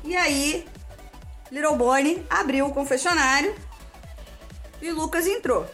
[0.03, 0.65] e aí
[1.51, 3.55] Little Bonnie abriu o confessionário
[4.81, 5.65] e Lucas entrou.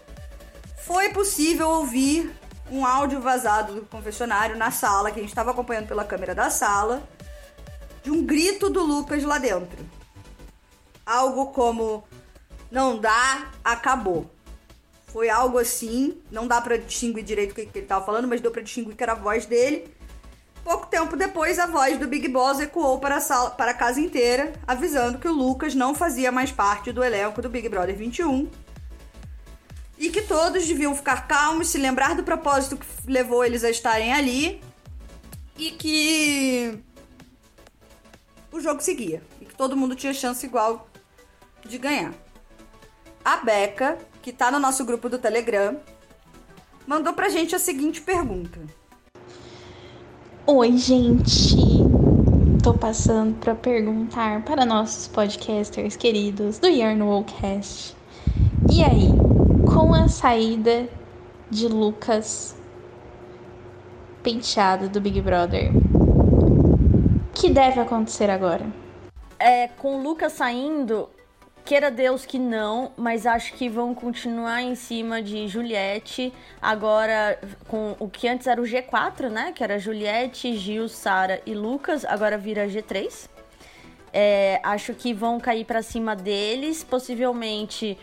[0.85, 2.33] Foi possível ouvir
[2.71, 6.49] um áudio vazado do confessionário na sala, que a gente estava acompanhando pela câmera da
[6.49, 7.07] sala,
[8.03, 9.85] de um grito do Lucas lá dentro.
[11.05, 12.03] Algo como:
[12.71, 14.31] Não dá, acabou.
[15.07, 18.41] Foi algo assim, não dá para distinguir direito o que, que ele estava falando, mas
[18.41, 19.94] deu para distinguir que era a voz dele.
[20.65, 24.01] Pouco tempo depois, a voz do Big Boss ecoou para a, sala, para a casa
[24.01, 28.49] inteira, avisando que o Lucas não fazia mais parte do elenco do Big Brother 21
[29.99, 34.11] e que todos deviam ficar calmos, se lembrar do propósito que levou eles a estarem
[34.11, 34.59] ali
[35.55, 36.79] e que
[38.51, 40.89] o jogo seguia e que todo mundo tinha chance igual
[41.63, 42.11] de ganhar.
[43.23, 45.79] A Beca, que tá no nosso grupo do Telegram,
[46.87, 48.59] mandou pra gente a seguinte pergunta.
[50.47, 51.55] Oi, gente.
[52.61, 57.97] Tô passando para perguntar para nossos podcasters queridos do Yarnowcast.
[58.71, 59.07] E aí,
[59.65, 60.87] com a saída
[61.49, 62.55] de Lucas
[64.21, 68.67] Penteado do Big Brother, o que deve acontecer agora?
[69.39, 71.09] É, com o Lucas saindo,
[71.65, 76.31] Queira Deus que não, mas acho que vão continuar em cima de Juliette.
[76.61, 79.51] Agora, com o que antes era o G4, né?
[79.51, 83.27] Que era Juliette, Gil, Sara e Lucas, agora vira G3.
[84.13, 87.97] É, acho que vão cair para cima deles, possivelmente.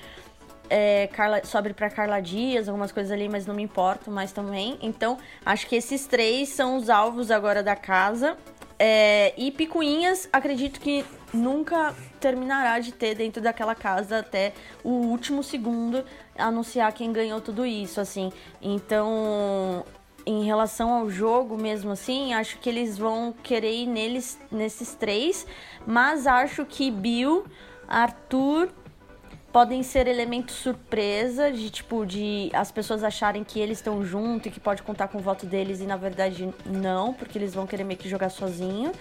[0.68, 4.76] É, Carla, sobre para Carla Dias, algumas coisas ali, mas não me importo mais também.
[4.82, 8.36] Então, acho que esses três são os alvos agora da casa.
[8.76, 14.54] É, e Picuinhas, acredito que nunca terminará de ter dentro daquela casa até
[14.84, 16.04] o último segundo
[16.38, 18.32] anunciar quem ganhou tudo isso, assim.
[18.62, 19.84] Então,
[20.24, 25.44] em relação ao jogo mesmo assim, acho que eles vão querer ir neles nesses três,
[25.84, 27.44] mas acho que Bill,
[27.88, 28.70] Arthur
[29.52, 34.50] podem ser elementos surpresa de tipo de as pessoas acharem que eles estão junto e
[34.50, 37.84] que pode contar com o voto deles e na verdade não, porque eles vão querer
[37.84, 38.92] meio que jogar sozinho.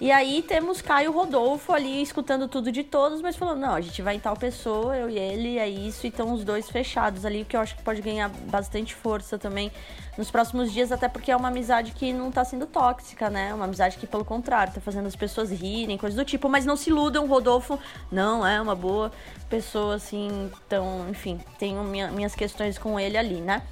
[0.00, 4.02] E aí temos Caio Rodolfo ali escutando tudo de todos, mas falando, não, a gente
[4.02, 7.44] vai em tal pessoa, eu e ele, é isso, e estão os dois fechados ali,
[7.44, 9.70] que eu acho que pode ganhar bastante força também
[10.16, 13.54] nos próximos dias, até porque é uma amizade que não tá sendo tóxica, né?
[13.54, 16.48] Uma amizade que, pelo contrário, tá fazendo as pessoas rirem, coisas do tipo.
[16.48, 17.78] Mas não se iludam, Rodolfo
[18.10, 19.10] não é uma boa
[19.48, 20.50] pessoa, assim.
[20.66, 23.62] Então, enfim, tenho minha, minhas questões com ele ali, né?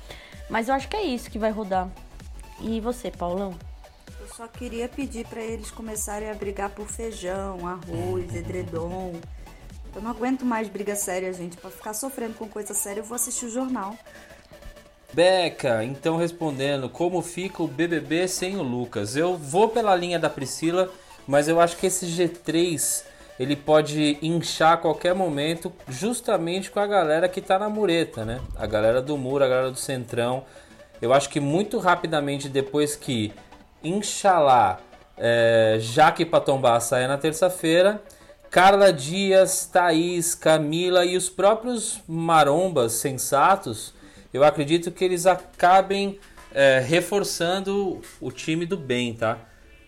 [0.48, 1.88] Mas eu acho que é isso que vai rodar.
[2.60, 3.54] E você, Paulão?
[4.20, 9.14] Eu só queria pedir para eles começarem a brigar por feijão, arroz, edredom.
[9.94, 11.56] Eu não aguento mais briga séria, gente.
[11.56, 13.96] Para ficar sofrendo com coisa séria, eu vou assistir o jornal.
[15.12, 19.16] Beca, então respondendo, como fica o BBB sem o Lucas?
[19.16, 20.92] Eu vou pela linha da Priscila,
[21.26, 23.04] mas eu acho que esse G3
[23.40, 28.40] ele pode inchar a qualquer momento, justamente com a galera que tá na mureta, né?
[28.54, 30.44] A galera do muro, a galera do centrão.
[31.00, 33.32] Eu acho que muito rapidamente depois que,
[33.82, 34.78] Inxalá,
[35.16, 38.02] é, Jaque Patombá saia na terça-feira,
[38.50, 43.98] Carla Dias, Thaís, Camila e os próprios marombas sensatos
[44.32, 46.18] eu acredito que eles acabem
[46.52, 49.38] é, reforçando o time do bem, tá?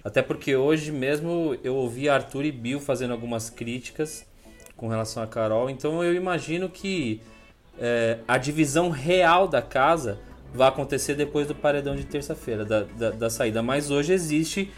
[0.04, 4.26] Até porque hoje mesmo eu ouvi Arthur e Bill fazendo algumas críticas
[4.76, 7.22] com relação a Carol, então eu imagino que
[7.78, 10.18] é, a divisão real da casa
[10.52, 13.62] vai acontecer depois do paredão de terça-feira, da, da, da saída.
[13.62, 14.72] Mas hoje existe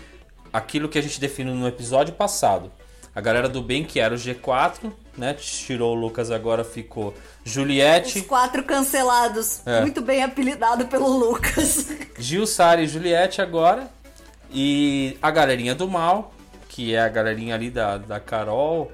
[0.53, 2.71] aquilo que a gente definiu no episódio passado.
[3.15, 5.35] A galera do bem, que era o G4, né?
[5.35, 8.19] Tirou o Lucas, agora ficou Juliette.
[8.19, 9.65] Os quatro cancelados.
[9.65, 9.81] É.
[9.81, 11.89] Muito bem apelidado pelo Lucas.
[12.19, 13.89] Gil, Sara e Juliette agora.
[14.55, 16.33] E a galerinha do mal,
[16.69, 18.93] que é a galerinha ali da, da Carol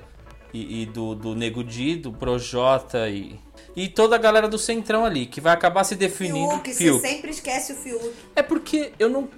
[0.55, 3.39] e, e do, do Nego Di, do Projota e.
[3.77, 6.51] E toda a galera do Centrão ali, que vai acabar se definindo.
[6.51, 7.01] Fiuk, Fiuk.
[7.01, 8.13] você sempre esquece o Fiuk.
[8.35, 9.29] É porque eu não.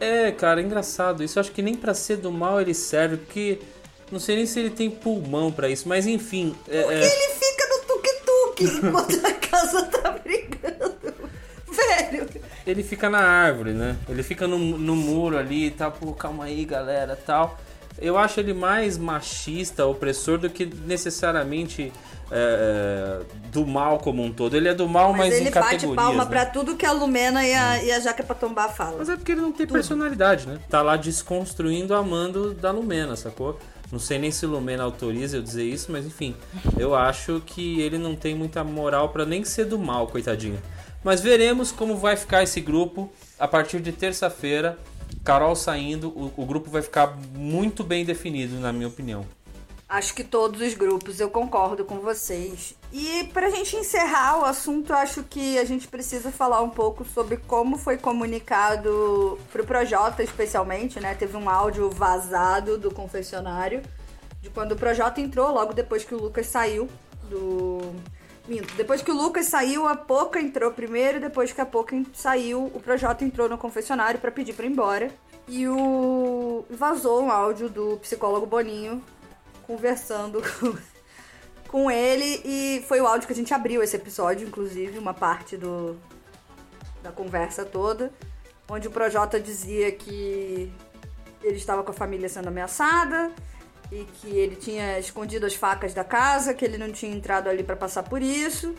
[0.00, 1.22] É, cara, é engraçado.
[1.22, 3.58] Isso eu acho que nem pra ser do mal ele serve, porque
[4.12, 6.54] não sei nem se ele tem pulmão para isso, mas enfim.
[6.68, 7.06] É, Porque é...
[7.06, 11.14] ele fica no tuk-tuk enquanto a casa tá brigando.
[11.72, 12.28] Velho.
[12.66, 13.96] Ele fica na árvore, né?
[14.08, 17.58] Ele fica no, no muro ali e tá, tal, pô, calma aí, galera, tal.
[17.98, 21.92] eu acho ele mais machista, opressor do que necessariamente
[22.32, 23.20] é,
[23.52, 24.56] do mal como um todo.
[24.56, 25.96] Ele é do mal, mas, Mas em ele bate categorias.
[25.96, 26.30] palma né?
[26.30, 28.96] pra tudo que a Lumena e a, e a Jaca falam.
[28.98, 30.58] Mas é porque ele não tem personalidade, né?
[30.70, 33.58] Tá lá desconstruindo a mando da Lumena, sacou?
[33.92, 36.34] Não sei nem se Lumena autoriza eu dizer isso, mas enfim.
[36.78, 40.58] Eu acho que ele não tem muita moral pra nem ser do mal, coitadinho.
[41.04, 44.78] Mas veremos como vai ficar esse grupo a partir de terça-feira.
[45.24, 49.26] Carol saindo, o, o grupo vai ficar muito bem definido, na minha opinião.
[49.88, 52.74] Acho que todos os grupos, eu concordo com vocês.
[52.90, 57.36] E pra gente encerrar o assunto, acho que a gente precisa falar um pouco sobre
[57.36, 61.14] como foi comunicado pro Projota, especialmente, né?
[61.14, 63.82] Teve um áudio vazado do confessionário
[64.40, 66.88] de quando o Projota entrou, logo depois que o Lucas saiu
[67.28, 67.94] do.
[68.60, 72.80] Depois que o Lucas saiu, a Poca entrou primeiro, depois que a Poca saiu, o
[72.80, 75.10] Projota entrou no confessionário pra pedir pra ir embora.
[75.48, 76.64] E o.
[76.70, 79.02] vazou um áudio do psicólogo Boninho
[79.66, 80.76] conversando com,
[81.68, 85.56] com ele e foi o áudio que a gente abriu esse episódio, inclusive, uma parte
[85.56, 85.96] do
[87.02, 88.12] da conversa toda,
[88.68, 90.72] onde o Projota dizia que
[91.42, 93.32] ele estava com a família sendo ameaçada
[93.92, 97.62] e que ele tinha escondido as facas da casa, que ele não tinha entrado ali
[97.62, 98.74] para passar por isso.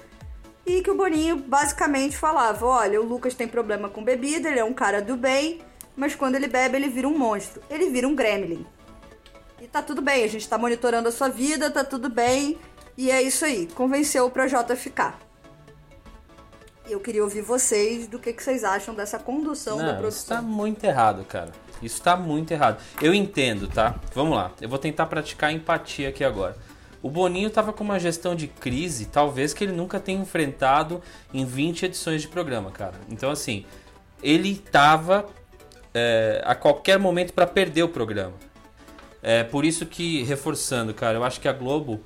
[0.65, 4.63] E que o Boninho basicamente falava: olha, o Lucas tem problema com bebida, ele é
[4.63, 5.61] um cara do bem,
[5.95, 7.61] mas quando ele bebe, ele vira um monstro.
[7.69, 8.65] Ele vira um gremlin.
[9.61, 12.57] E tá tudo bem, a gente tá monitorando a sua vida, tá tudo bem.
[12.97, 15.19] E é isso aí, convenceu o Projota a ficar.
[16.87, 20.01] E eu queria ouvir vocês do que, que vocês acham dessa condução da Não, isso
[20.01, 20.37] produção.
[20.37, 21.51] tá muito errado, cara.
[21.83, 22.81] Isso tá muito errado.
[23.01, 23.95] Eu entendo, tá?
[24.13, 24.51] Vamos lá.
[24.61, 26.55] Eu vou tentar praticar empatia aqui agora.
[27.01, 31.01] O Boninho tava com uma gestão de crise, talvez que ele nunca tenha enfrentado
[31.33, 32.93] em 20 edições de programa, cara.
[33.09, 33.65] Então, assim,
[34.21, 35.25] ele tava
[35.93, 38.33] é, a qualquer momento para perder o programa.
[39.21, 42.01] É por isso que, reforçando, cara, eu acho que a Globo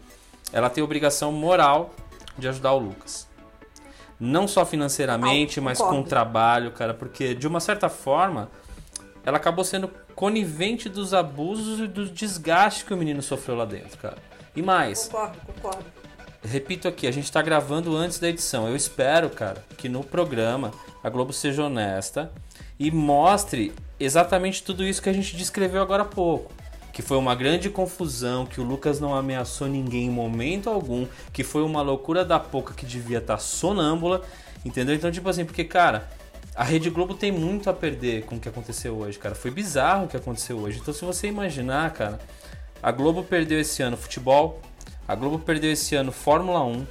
[0.52, 1.94] ela tem obrigação moral
[2.38, 3.28] de ajudar o Lucas.
[4.20, 8.50] Não só financeiramente, Ah, mas com trabalho, cara, porque de uma certa forma
[9.28, 13.98] ela acabou sendo conivente dos abusos e do desgaste que o menino sofreu lá dentro,
[13.98, 14.16] cara.
[14.56, 15.86] E mais, Concordo, concordo.
[16.42, 18.70] repito aqui, a gente tá gravando antes da edição.
[18.70, 20.72] Eu espero, cara, que no programa
[21.04, 22.32] a Globo seja honesta
[22.80, 26.50] e mostre exatamente tudo isso que a gente descreveu agora há pouco.
[26.94, 31.44] Que foi uma grande confusão, que o Lucas não ameaçou ninguém em momento algum, que
[31.44, 34.22] foi uma loucura da pouca que devia estar sonâmbula,
[34.63, 34.96] entendeu?
[34.96, 36.08] Então, tipo assim, porque, cara,
[36.58, 39.36] a Rede Globo tem muito a perder com o que aconteceu hoje, cara.
[39.36, 40.80] Foi bizarro o que aconteceu hoje.
[40.80, 42.20] Então, se você imaginar, cara,
[42.82, 44.60] a Globo perdeu esse ano futebol,
[45.08, 46.88] a Globo perdeu esse ano Fórmula 1.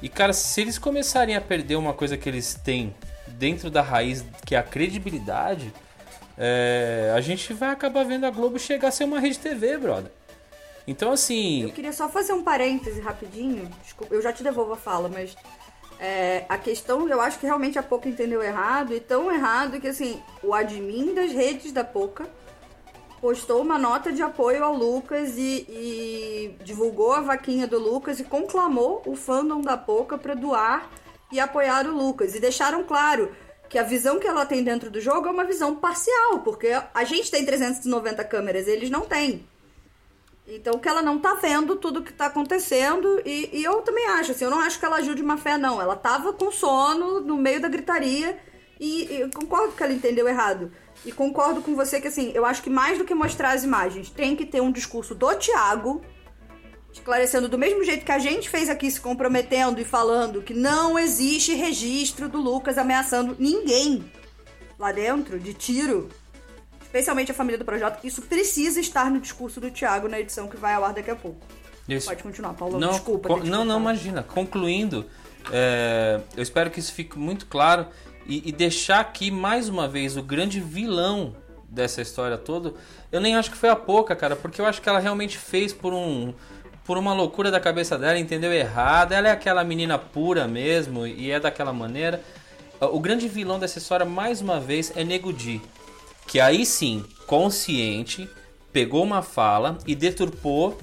[0.00, 2.94] E, cara, se eles começarem a perder uma coisa que eles têm
[3.26, 5.74] dentro da raiz, que é a credibilidade,
[6.38, 10.12] é, a gente vai acabar vendo a Globo chegar a ser uma rede TV, brother.
[10.86, 13.68] Então, assim, Eu queria só fazer um parêntese rapidinho.
[13.82, 15.36] Desculpa, eu já te devolvo a fala, mas
[16.00, 19.88] é, a questão eu acho que realmente a Poca entendeu errado e tão errado que
[19.88, 22.26] assim, o admin das redes da Poca
[23.20, 28.24] postou uma nota de apoio ao Lucas e, e divulgou a vaquinha do Lucas e
[28.24, 30.88] conclamou o fandom da Poca para doar
[31.30, 32.34] e apoiar o Lucas.
[32.34, 33.30] E deixaram claro
[33.68, 37.04] que a visão que ela tem dentro do jogo é uma visão parcial, porque a
[37.04, 39.46] gente tem 390 câmeras, eles não têm.
[40.52, 44.32] Então que ela não tá vendo tudo que tá acontecendo e, e eu também acho,
[44.32, 45.80] assim, eu não acho que ela agiu de má fé, não.
[45.80, 48.36] Ela tava com sono no meio da gritaria
[48.80, 50.72] e, e concordo que ela entendeu errado.
[51.06, 54.10] E concordo com você que, assim, eu acho que mais do que mostrar as imagens,
[54.10, 56.02] tem que ter um discurso do Thiago,
[56.92, 60.98] esclarecendo do mesmo jeito que a gente fez aqui, se comprometendo e falando que não
[60.98, 64.10] existe registro do Lucas ameaçando ninguém
[64.76, 66.08] lá dentro, de tiro
[66.90, 70.56] especialmente a família do Projota, isso precisa estar no discurso do Thiago na edição que
[70.56, 71.38] vai ao ar daqui a pouco.
[71.88, 72.08] Isso.
[72.08, 72.78] Pode continuar, Paulo.
[72.80, 73.28] Não, desculpa.
[73.28, 73.80] não, não, cortado.
[73.80, 74.22] imagina.
[74.24, 75.06] Concluindo,
[75.52, 77.86] é, eu espero que isso fique muito claro
[78.26, 81.34] e, e deixar aqui mais uma vez o grande vilão
[81.68, 82.74] dessa história toda.
[83.12, 85.72] Eu nem acho que foi a pouca, cara, porque eu acho que ela realmente fez
[85.72, 86.34] por um
[86.84, 89.12] por uma loucura da cabeça dela, entendeu errado.
[89.12, 92.20] Ela é aquela menina pura mesmo e é daquela maneira.
[92.80, 95.60] O grande vilão dessa história, mais uma vez, é Nego Di.
[96.26, 98.28] Que aí sim, consciente,
[98.72, 100.78] pegou uma fala e deturpou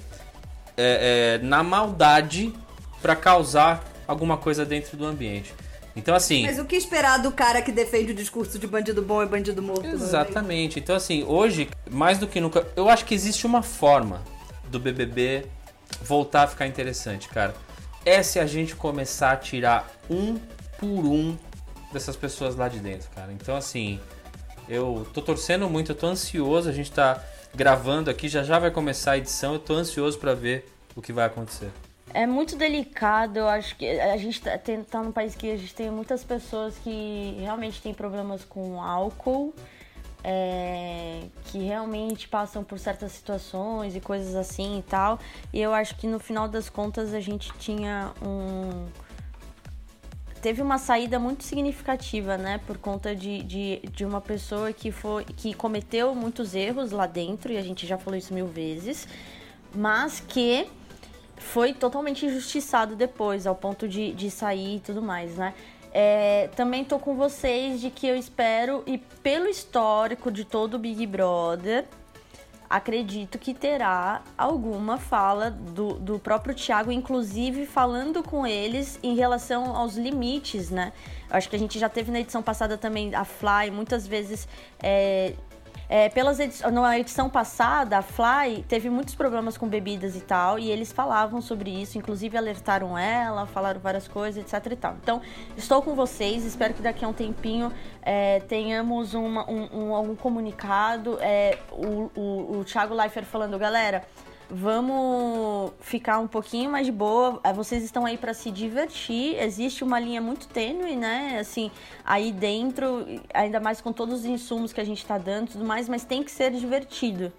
[0.76, 2.54] é, é, na maldade
[3.02, 5.54] para causar alguma coisa dentro do ambiente.
[5.96, 6.46] Então, assim.
[6.46, 9.64] Mas o que esperar do cara que defende o discurso de bandido bom e bandido
[9.64, 9.88] morto?
[9.88, 10.80] Exatamente.
[10.80, 14.22] Então, assim, hoje, mais do que nunca, eu acho que existe uma forma
[14.70, 15.46] do BBB
[16.02, 17.56] voltar a ficar interessante, cara.
[18.06, 20.38] É se a gente começar a tirar um
[20.78, 21.36] por um
[21.92, 23.34] dessas pessoas lá de dentro, cara.
[23.34, 24.00] Então, assim,
[24.68, 26.70] eu tô torcendo muito, eu tô ansioso.
[26.70, 27.24] A gente tá
[27.56, 29.54] gravando aqui, já já vai começar a edição.
[29.54, 30.66] Eu tô ansioso para ver
[30.96, 31.72] o que vai acontecer.
[32.14, 35.58] É muito delicado, eu acho que a gente tá, tem, tá num país que a
[35.58, 39.54] gente tem muitas pessoas que realmente têm problemas com álcool,
[40.24, 45.20] é, que realmente passam por certas situações e coisas assim e tal.
[45.54, 48.86] E eu acho que no final das contas a gente tinha um.
[50.48, 52.62] Teve uma saída muito significativa, né?
[52.66, 57.52] Por conta de, de, de uma pessoa que, foi, que cometeu muitos erros lá dentro,
[57.52, 59.06] e a gente já falou isso mil vezes,
[59.76, 60.66] mas que
[61.36, 65.54] foi totalmente injustiçado depois, ao ponto de, de sair e tudo mais, né?
[65.92, 70.80] É, também tô com vocês de que eu espero, e pelo histórico de todo o
[70.80, 71.84] Big Brother,
[72.70, 79.76] acredito que terá alguma fala do, do próprio Thiago, inclusive falando com eles em relação
[79.76, 80.92] aos limites, né?
[81.30, 84.48] Acho que a gente já teve na edição passada também a Fly, muitas vezes
[84.82, 85.34] é,
[85.90, 90.60] é, pelas edi na edição passada, a Fly teve muitos problemas com bebidas e tal,
[90.60, 94.96] e eles falavam sobre isso, inclusive alertaram ela, falaram várias coisas, etc e tal.
[95.02, 95.22] Então,
[95.56, 97.72] estou com vocês, espero que daqui a um tempinho
[98.02, 101.18] é, tenhamos uma, um, um, algum comunicado.
[101.22, 104.04] É, o, o, o Thiago Leifert falando, galera,
[104.50, 107.40] vamos ficar um pouquinho mais de boa.
[107.44, 109.36] É, vocês estão aí para se divertir.
[109.42, 111.38] Existe uma linha muito tênue, né?
[111.40, 111.72] Assim,
[112.04, 115.90] aí dentro, ainda mais com todos os insumos que a gente está dando, tudo mais,
[115.90, 117.32] mas tem que ser divertido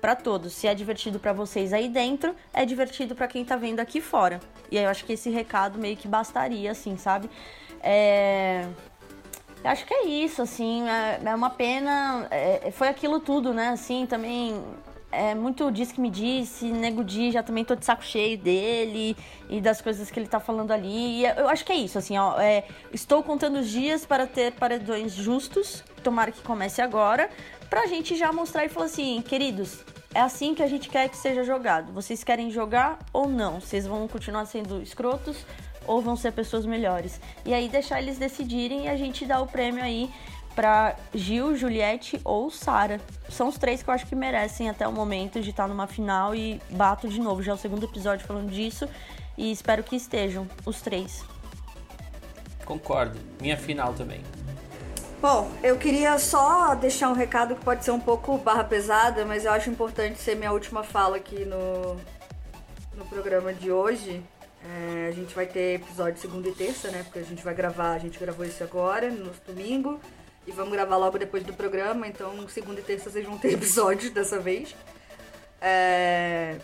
[0.00, 0.52] para todos.
[0.52, 4.40] Se é divertido para vocês aí dentro, é divertido para quem tá vendo aqui fora.
[4.70, 7.30] E aí eu acho que esse recado meio que bastaria, assim, sabe?
[7.80, 8.68] É...
[9.64, 14.04] Acho que é isso, assim, é, é uma pena, é, foi aquilo tudo, né, assim,
[14.04, 14.62] também
[15.14, 19.16] é muito diz que me disse, Nego Di, já também tô de saco cheio dele
[19.48, 21.20] e das coisas que ele tá falando ali.
[21.20, 22.38] E eu acho que é isso, assim, ó.
[22.40, 27.30] É, estou contando os dias para ter paredões justos, tomara que comece agora,
[27.70, 29.84] pra gente já mostrar e falar assim, queridos,
[30.14, 31.92] é assim que a gente quer que seja jogado.
[31.92, 33.60] Vocês querem jogar ou não?
[33.60, 35.44] Vocês vão continuar sendo escrotos
[35.86, 37.20] ou vão ser pessoas melhores?
[37.44, 40.08] E aí deixar eles decidirem e a gente dá o prêmio aí
[40.54, 43.00] para Gil, Juliette ou Sara.
[43.28, 46.34] São os três que eu acho que merecem até o momento de estar numa final
[46.34, 47.42] e bato de novo.
[47.42, 48.88] Já é o segundo episódio falando disso
[49.36, 51.24] e espero que estejam os três.
[52.64, 53.18] Concordo.
[53.40, 54.22] Minha final também.
[55.20, 59.44] Bom, eu queria só deixar um recado que pode ser um pouco barra pesada, mas
[59.44, 61.96] eu acho importante ser minha última fala aqui no,
[62.94, 64.22] no programa de hoje.
[64.62, 67.02] É, a gente vai ter episódio segunda e terça, né?
[67.04, 70.00] Porque a gente vai gravar, a gente gravou isso agora, no domingo.
[70.46, 74.10] E vamos gravar logo depois do programa, então segunda e terça vocês vão ter episódios
[74.10, 74.74] dessa vez.
[75.60, 76.58] É...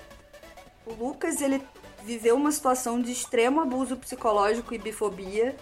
[0.87, 1.62] O Lucas, ele
[2.05, 5.57] viveu uma situação de extremo abuso psicológico e bifobia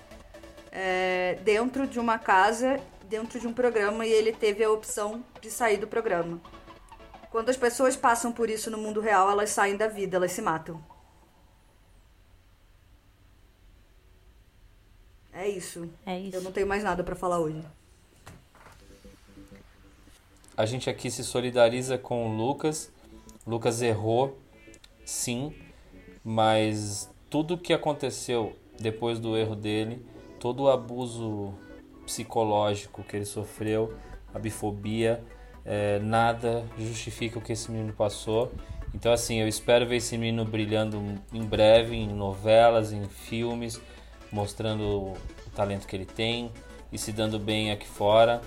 [0.73, 1.39] é...
[1.43, 5.77] dentro de uma casa, dentro de um programa, e ele teve a opção de sair
[5.77, 6.41] do programa.
[7.31, 10.43] Quando as pessoas passam por isso no mundo real, elas saem da vida, elas se
[10.43, 10.83] matam.
[15.33, 15.89] É isso.
[16.05, 16.37] É isso.
[16.37, 17.63] Eu não tenho mais nada para falar hoje.
[20.59, 22.93] A gente aqui se solidariza com o Lucas.
[23.47, 24.37] Lucas errou,
[25.05, 25.55] sim,
[26.25, 30.05] mas tudo que aconteceu depois do erro dele,
[30.41, 31.55] todo o abuso
[32.05, 33.95] psicológico que ele sofreu,
[34.35, 35.23] a bifobia,
[35.65, 38.51] é, nada justifica o que esse menino passou.
[38.93, 41.01] Então, assim, eu espero ver esse menino brilhando
[41.33, 43.81] em breve em novelas, em filmes,
[44.33, 45.17] mostrando o
[45.55, 46.51] talento que ele tem
[46.91, 48.41] e se dando bem aqui fora.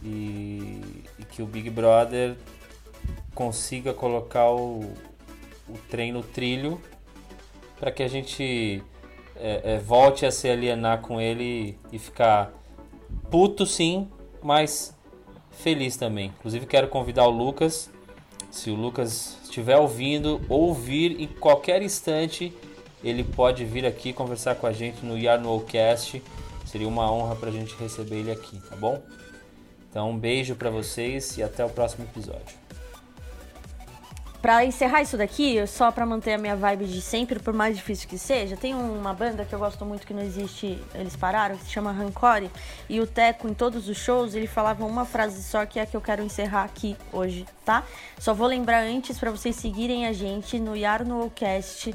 [0.00, 2.36] E, e que o Big Brother
[3.34, 4.92] consiga colocar o,
[5.68, 6.80] o trem no trilho
[7.78, 8.82] para que a gente
[9.36, 12.52] é, é, volte a se alienar com ele e ficar
[13.30, 14.08] puto sim,
[14.42, 14.96] mas
[15.50, 16.32] feliz também.
[16.38, 17.90] Inclusive quero convidar o Lucas,
[18.50, 22.56] se o Lucas estiver ouvindo, ouvir em qualquer instante,
[23.02, 26.22] ele pode vir aqui conversar com a gente no Yarnowcast.
[26.64, 29.02] Seria uma honra para a gente receber ele aqui, tá bom?
[29.94, 32.58] Então, um beijo para vocês e até o próximo episódio.
[34.42, 38.08] Pra encerrar isso daqui, só pra manter a minha vibe de sempre, por mais difícil
[38.08, 41.62] que seja, tem uma banda que eu gosto muito que não existe, eles pararam, que
[41.62, 42.50] se chama Rancore,
[42.88, 45.86] e o Teco, em todos os shows, ele falava uma frase só que é a
[45.86, 47.84] que eu quero encerrar aqui hoje, tá?
[48.18, 51.94] Só vou lembrar antes para vocês seguirem a gente no Yarnowcast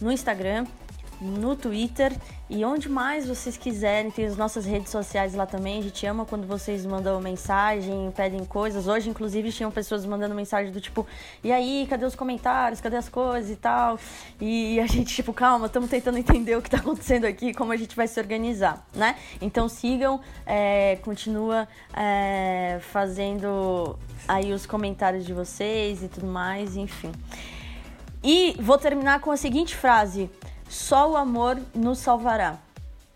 [0.00, 0.66] no Instagram,
[1.20, 2.12] no Twitter
[2.48, 4.10] e onde mais vocês quiserem.
[4.10, 5.78] Tem as nossas redes sociais lá também.
[5.78, 8.88] A gente ama quando vocês mandam mensagem, pedem coisas.
[8.88, 11.06] Hoje, inclusive, tinham pessoas mandando mensagem do tipo:
[11.44, 12.80] e aí, cadê os comentários?
[12.80, 13.98] Cadê as coisas e tal?
[14.40, 17.76] E a gente, tipo, calma, estamos tentando entender o que está acontecendo aqui, como a
[17.76, 19.16] gente vai se organizar, né?
[19.40, 27.12] Então sigam, é, continua é, fazendo aí os comentários de vocês e tudo mais, enfim.
[28.22, 30.30] E vou terminar com a seguinte frase:
[30.70, 32.56] só o amor nos salvará.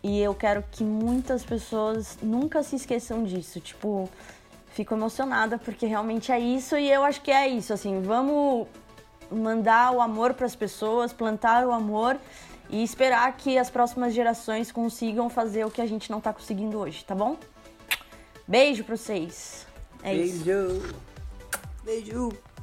[0.03, 3.61] E eu quero que muitas pessoas nunca se esqueçam disso.
[3.61, 4.11] Tipo,
[4.73, 7.73] fico emocionada porque realmente é isso e eu acho que é isso.
[7.73, 8.67] Assim, vamos
[9.31, 12.19] mandar o amor para as pessoas, plantar o amor
[12.69, 16.77] e esperar que as próximas gerações consigam fazer o que a gente não está conseguindo
[16.79, 17.37] hoje, tá bom?
[18.49, 19.65] Beijo para vocês.
[20.03, 20.35] É Beijo.
[20.35, 20.95] isso.
[21.85, 22.54] Beijo.